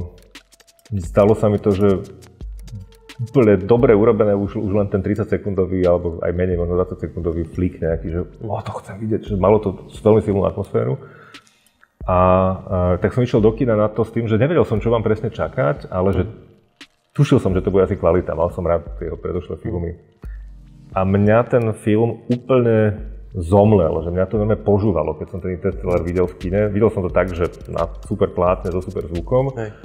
stalo 1.04 1.36
sa 1.36 1.52
mi 1.52 1.60
to, 1.60 1.76
že 1.76 2.00
úplne 3.20 3.60
dobre 3.60 3.92
urobené, 3.92 4.32
už, 4.32 4.56
už 4.56 4.72
len 4.72 4.88
ten 4.88 5.04
30 5.04 5.28
sekundový, 5.28 5.84
alebo 5.84 6.16
aj 6.24 6.32
menej, 6.32 6.56
možno 6.56 6.80
20 6.80 6.96
sekundový 6.96 7.44
flick 7.44 7.80
nejaký, 7.80 8.08
že 8.08 8.20
oh, 8.44 8.60
to 8.64 8.72
chcem 8.80 8.96
vidieť, 9.04 9.20
že 9.32 9.34
malo 9.36 9.60
to 9.60 9.84
veľmi 10.00 10.24
silnú 10.24 10.48
atmosféru. 10.48 10.96
A, 12.06 12.14
a 12.14 12.18
tak 13.02 13.12
som 13.12 13.26
išiel 13.26 13.42
do 13.42 13.50
kina 13.50 13.74
na 13.74 13.90
to 13.90 14.06
s 14.06 14.14
tým, 14.14 14.30
že 14.30 14.38
nevedel 14.38 14.62
som, 14.62 14.78
čo 14.78 14.94
vám 14.94 15.02
presne 15.02 15.28
čakať, 15.28 15.90
ale 15.90 16.14
že 16.14 16.22
tušil 17.18 17.42
som, 17.42 17.50
že 17.50 17.66
to 17.66 17.74
bude 17.74 17.82
asi 17.82 17.98
kvalita, 17.98 18.38
mal 18.38 18.54
som 18.54 18.62
rád 18.62 18.86
jeho 19.02 19.18
predošlé 19.18 19.58
filmy. 19.58 19.98
A 20.94 21.02
mňa 21.02 21.38
ten 21.50 21.64
film 21.82 22.22
úplne 22.30 22.94
zomlel, 23.36 24.00
že 24.00 24.08
mňa 24.14 24.24
to 24.32 24.40
veľmi 24.40 24.58
požúvalo, 24.64 25.12
keď 25.18 25.26
som 25.28 25.38
ten 25.44 25.60
Interstellar 25.60 26.00
videl 26.00 26.24
v 26.24 26.38
kine. 26.40 26.72
Videl 26.72 26.88
som 26.88 27.04
to 27.04 27.12
tak, 27.12 27.28
že 27.36 27.52
na 27.68 27.84
super 28.08 28.32
plátne, 28.32 28.72
so 28.72 28.80
super 28.80 29.04
zvukom. 29.04 29.52
Hej. 29.60 29.76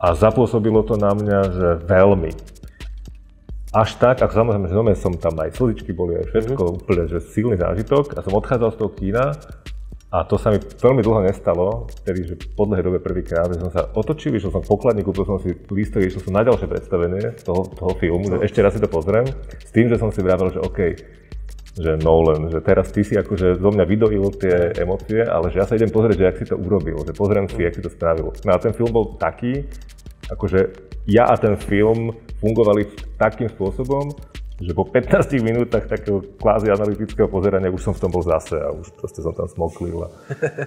A 0.00 0.16
zapôsobilo 0.16 0.82
to 0.82 0.98
na 0.98 1.14
mňa, 1.14 1.40
že 1.54 1.68
veľmi. 1.86 2.32
Až 3.70 3.94
tak, 4.02 4.18
ako 4.18 4.32
samozrejme, 4.34 4.66
že 4.96 4.98
som 4.98 5.14
tam 5.14 5.38
aj 5.38 5.54
slzičky 5.54 5.94
boli, 5.94 6.18
aj 6.18 6.34
všetko, 6.34 6.58
mm-hmm. 6.58 6.78
úplne, 6.82 7.04
že 7.06 7.22
silný 7.22 7.54
zážitok. 7.54 8.18
A 8.18 8.24
som 8.26 8.34
odchádzal 8.34 8.74
z 8.74 8.78
toho 8.82 8.90
kína 8.90 9.24
a 10.10 10.26
to 10.26 10.34
sa 10.34 10.50
mi 10.50 10.58
veľmi 10.58 11.06
dlho 11.06 11.22
nestalo, 11.22 11.86
vtedy, 12.02 12.26
že 12.26 12.34
po 12.58 12.66
dlhej 12.66 12.82
dobe 12.82 12.98
prvýkrát, 12.98 13.46
že 13.54 13.62
som 13.62 13.70
sa 13.70 13.86
otočil, 13.94 14.34
išiel 14.34 14.50
som 14.50 14.58
k 14.58 14.66
pokladníku, 14.66 15.14
kúpil 15.14 15.22
som 15.22 15.38
si 15.38 15.54
lístok, 15.70 16.02
išiel 16.02 16.26
som 16.26 16.34
na 16.34 16.42
ďalšie 16.42 16.66
predstavenie 16.66 17.38
toho, 17.46 17.70
toho 17.70 17.94
filmu, 17.94 18.26
no. 18.26 18.42
že 18.42 18.50
ešte 18.50 18.58
raz 18.58 18.74
si 18.74 18.82
to 18.82 18.90
pozriem, 18.90 19.22
s 19.54 19.70
tým, 19.70 19.86
že 19.86 20.02
som 20.02 20.10
si 20.10 20.18
vravel, 20.18 20.50
že 20.50 20.58
OK, 20.58 20.78
že 21.78 21.94
Nolan, 22.02 22.50
že 22.50 22.58
teraz 22.58 22.90
ty 22.90 23.06
si 23.06 23.14
akože 23.14 23.62
zo 23.62 23.70
mňa 23.70 23.84
vydojil 23.86 24.26
tie 24.34 24.74
emócie, 24.82 25.22
ale 25.22 25.54
že 25.54 25.62
ja 25.62 25.66
sa 25.70 25.78
idem 25.78 25.94
pozrieť, 25.94 26.18
že 26.18 26.26
jak 26.26 26.38
si 26.42 26.46
to 26.50 26.58
urobil, 26.58 27.06
že 27.06 27.14
pozriem 27.14 27.46
si, 27.46 27.62
jak 27.62 27.78
si 27.78 27.82
to 27.86 27.90
spravil. 27.94 28.34
No 28.42 28.50
a 28.50 28.58
ten 28.58 28.74
film 28.74 28.90
bol 28.90 29.14
taký, 29.14 29.62
akože 30.26 30.90
ja 31.06 31.30
a 31.30 31.38
ten 31.38 31.54
film 31.54 32.18
fungovali 32.42 33.14
takým 33.14 33.46
spôsobom, 33.46 34.10
že 34.60 34.76
po 34.76 34.84
15 34.84 35.40
minútach 35.40 35.88
takého 35.88 36.20
kvázi 36.36 36.68
analytického 36.68 37.32
pozerania 37.32 37.72
už 37.72 37.80
som 37.80 37.96
v 37.96 38.02
tom 38.04 38.12
bol 38.12 38.20
zase 38.20 38.60
a 38.60 38.68
už 38.68 38.92
proste 38.92 39.24
som 39.24 39.32
tam 39.32 39.48
smoklil. 39.48 40.04
A, 40.04 40.08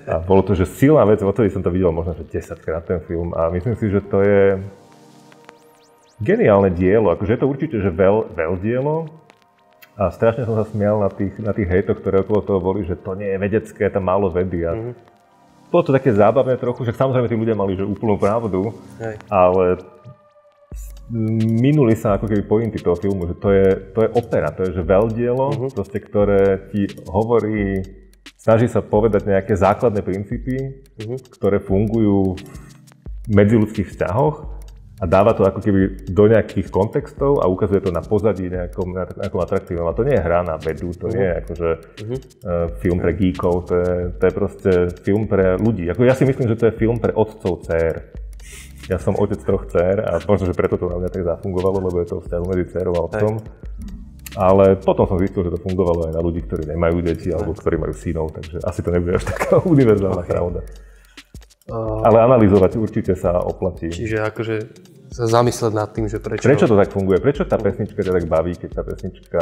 a 0.09 0.15
bolo 0.17 0.41
to, 0.41 0.57
že 0.57 0.65
silná 0.65 1.05
vec, 1.05 1.21
odtedy 1.21 1.53
som 1.53 1.61
to 1.61 1.69
videl 1.69 1.93
možno, 1.93 2.17
že 2.17 2.25
10 2.25 2.57
krát 2.65 2.81
ten 2.89 2.97
film 3.05 3.37
a 3.37 3.53
myslím 3.53 3.77
si, 3.77 3.93
že 3.93 4.01
to 4.01 4.25
je 4.25 4.57
geniálne 6.25 6.73
dielo, 6.73 7.13
akože 7.13 7.37
je 7.37 7.39
to 7.39 7.47
určite, 7.47 7.77
že 7.77 7.93
veľ, 7.93 8.33
veľ 8.33 8.53
dielo, 8.57 9.13
a 9.93 10.09
strašne 10.09 10.49
som 10.49 10.57
sa 10.57 10.65
smial 10.65 10.97
na 10.97 11.09
tých, 11.13 11.37
na 11.37 11.53
tých 11.53 11.69
hejtoch, 11.69 12.01
ktoré 12.01 12.25
okolo 12.25 12.41
toho 12.41 12.57
boli, 12.57 12.81
že 12.81 12.97
to 12.97 13.13
nie 13.13 13.29
je 13.29 13.37
vedecké, 13.37 13.93
tam 13.93 14.09
málo 14.09 14.25
vedy. 14.33 14.65
A 14.65 14.73
mm-hmm. 14.73 14.93
bolo 15.69 15.83
to 15.85 15.93
také 15.93 16.09
zábavné 16.09 16.57
trochu, 16.57 16.81
že 16.89 16.97
samozrejme 16.97 17.29
tí 17.29 17.37
ľudia 17.37 17.53
mali 17.53 17.77
že 17.77 17.85
úplnú 17.85 18.17
pravdu, 18.17 18.73
Hej. 18.97 19.21
ale 19.29 19.77
minuli 21.13 21.93
sa 21.93 22.17
ako 22.17 22.25
keby 22.25 22.43
pointy 22.49 22.81
toho 22.81 22.97
filmu, 22.97 23.29
že 23.29 23.37
to 23.37 23.53
je, 23.53 23.69
to 23.93 23.99
je 24.01 24.09
opera, 24.17 24.49
to 24.49 24.65
je 24.65 24.81
že 24.81 24.83
veľdielo, 24.83 25.45
uh-huh. 25.53 25.69
proste, 25.69 26.01
ktoré 26.01 26.73
ti 26.73 26.89
hovorí, 27.05 27.85
snaží 28.33 28.65
sa 28.65 28.81
povedať 28.81 29.29
nejaké 29.29 29.53
základné 29.53 30.01
princípy, 30.01 30.81
uh-huh. 30.97 31.17
ktoré 31.37 31.61
fungujú 31.61 32.33
v 33.29 33.31
medziludských 33.31 33.93
vzťahoch 33.93 34.51
a 34.99 35.05
dáva 35.05 35.37
to 35.37 35.45
ako 35.45 35.61
keby 35.61 36.09
do 36.09 36.25
nejakých 36.25 36.73
kontextov 36.73 37.43
a 37.43 37.45
ukazuje 37.45 37.83
to 37.83 37.91
na 37.93 38.01
pozadí 38.01 38.49
nejakom, 38.49 38.93
nejakom 38.93 39.41
atraktívnom. 39.43 39.89
A 39.91 39.97
to 39.97 40.07
nie 40.07 40.15
je 40.17 40.23
hra 40.23 40.41
na 40.41 40.57
vedu, 40.57 40.97
to 40.97 41.07
uh-huh. 41.07 41.13
nie 41.13 41.25
je 41.29 41.35
akože 41.45 41.69
uh-huh. 41.69 42.17
uh, 42.17 42.67
film 42.81 42.97
pre 42.97 43.13
geekov, 43.13 43.69
to 43.69 43.73
je, 43.77 43.93
to 44.17 44.23
je 44.25 44.33
proste 44.33 44.71
film 45.05 45.29
pre 45.29 45.61
ľudí. 45.61 45.93
Ako 45.93 46.09
ja 46.09 46.17
si 46.17 46.25
myslím, 46.25 46.49
že 46.49 46.57
to 46.57 46.65
je 46.73 46.79
film 46.81 46.97
pre 46.97 47.13
otcov 47.13 47.61
dcer. 47.69 48.22
Ja 48.91 48.99
som 48.99 49.15
otec 49.15 49.39
troch 49.39 49.63
dcer 49.71 50.03
a 50.03 50.19
možno, 50.27 50.51
že 50.51 50.55
preto 50.55 50.75
to 50.75 50.91
na 50.91 50.99
mňa 50.99 51.09
tak 51.09 51.23
zafungovalo, 51.23 51.79
lebo 51.79 52.03
je 52.03 52.07
to 52.11 52.15
vzťah 52.19 52.41
medzi 52.43 52.65
dcerou 52.67 52.93
a 52.99 53.01
otcom. 53.07 53.33
Ale 54.33 54.75
potom 54.81 55.05
som 55.05 55.21
zistil, 55.21 55.45
že 55.45 55.53
to 55.55 55.59
fungovalo 55.61 56.09
aj 56.09 56.13
na 56.17 56.21
ľudí, 56.21 56.41
ktorí 56.43 56.65
nemajú 56.67 56.97
deti 57.05 57.29
alebo 57.29 57.53
ktorí 57.53 57.77
majú 57.77 57.93
synov, 57.93 58.33
takže 58.33 58.59
asi 58.65 58.79
to 58.81 58.89
nebude 58.89 59.21
až 59.21 59.29
taká 59.29 59.61
univerzálna 59.73 60.23
okay. 60.25 60.33
pravda. 60.33 60.59
Uh, 61.63 62.03
Ale 62.03 62.17
analyzovať 62.27 62.75
určite 62.75 63.13
sa 63.15 63.39
oplatí. 63.39 63.87
Čiže 63.87 64.19
akože 64.19 64.55
sa 65.13 65.29
zamysleť 65.29 65.71
nad 65.71 65.89
tým, 65.93 66.09
že 66.09 66.17
prečo... 66.17 66.43
Prečo 66.43 66.65
to 66.65 66.75
tak 66.75 66.89
funguje? 66.89 67.21
Prečo 67.21 67.45
tá 67.45 67.61
pesnička 67.61 68.01
ťa 68.01 68.13
tak 68.19 68.25
baví, 68.25 68.57
keď 68.57 68.69
tá 68.73 68.81
pesnička 68.81 69.41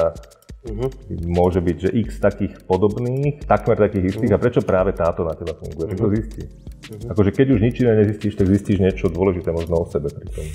uh-huh. 0.67 0.89
môže 1.26 1.60
byť, 1.62 1.78
že 1.78 1.89
x 1.89 2.21
takých 2.21 2.54
podobných, 2.65 3.45
takmer 3.45 3.78
takých 3.78 4.15
istých 4.15 4.32
uh-huh. 4.34 4.41
a 4.41 4.43
prečo 4.43 4.62
práve 4.62 4.93
táto 4.93 5.26
na 5.26 5.34
teba 5.34 5.58
funguje? 5.58 5.86
Uh-huh. 5.86 5.93
Tak 5.93 5.97
to 5.97 6.08
zistí. 6.13 6.43
Uh-huh. 6.45 7.12
Akože 7.13 7.32
keď 7.34 7.47
už 7.56 7.60
nič 7.62 7.76
iné 7.82 7.93
nezistíš, 8.06 8.34
tak 8.38 8.47
zistíš 8.50 8.78
niečo 8.82 9.10
dôležité 9.10 9.50
možno 9.50 9.82
o 9.82 9.86
sebe 9.89 10.10
pri 10.13 10.28
tom. 10.30 10.45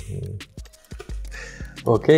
OK. 1.87 2.09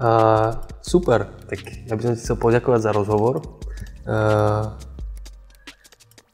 Uh, 0.00 0.50
super. 0.80 1.28
Tak 1.46 1.60
ja 1.86 1.94
by 1.94 2.00
som 2.02 2.12
ti 2.16 2.22
chcel 2.24 2.38
poďakovať 2.40 2.80
za 2.82 2.92
rozhovor. 2.96 3.44
Uh, 4.08 4.74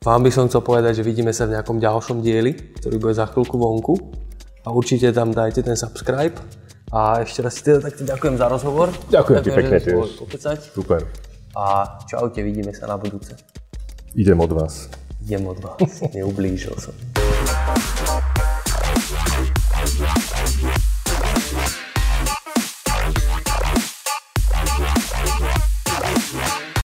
vám 0.07 0.23
by 0.23 0.31
som 0.31 0.47
chcel 0.47 0.63
povedať, 0.63 1.03
že 1.03 1.07
vidíme 1.07 1.35
sa 1.35 1.51
v 1.51 1.59
nejakom 1.59 1.83
ďalšom 1.83 2.23
dieli, 2.23 2.55
ktorý 2.79 2.97
bude 3.03 3.15
za 3.19 3.27
chvíľku 3.27 3.59
vonku. 3.59 3.95
A 4.63 4.71
určite 4.71 5.11
tam 5.11 5.35
dajte 5.35 5.67
ten 5.67 5.75
subscribe. 5.75 6.39
A 6.95 7.27
ešte 7.27 7.43
raz 7.43 7.59
teda 7.59 7.83
takto 7.83 8.07
ďakujem 8.07 8.35
za 8.39 8.47
rozhovor. 8.47 8.95
Ďakujem 9.11 9.41
ti 9.43 9.51
pekne 9.51 9.79
tiež. 9.83 10.07
Super. 10.71 11.03
A 11.59 11.99
čaute, 12.07 12.45
vidíme 12.47 12.71
sa 12.71 12.87
na 12.87 12.95
budúce. 12.95 13.35
Idem 14.15 14.39
od 14.39 14.53
vás. 14.55 14.87
Idem 15.27 15.43
od 15.51 15.59
vás, 15.59 16.07
neublížil 16.15 16.79
som. 16.79 16.95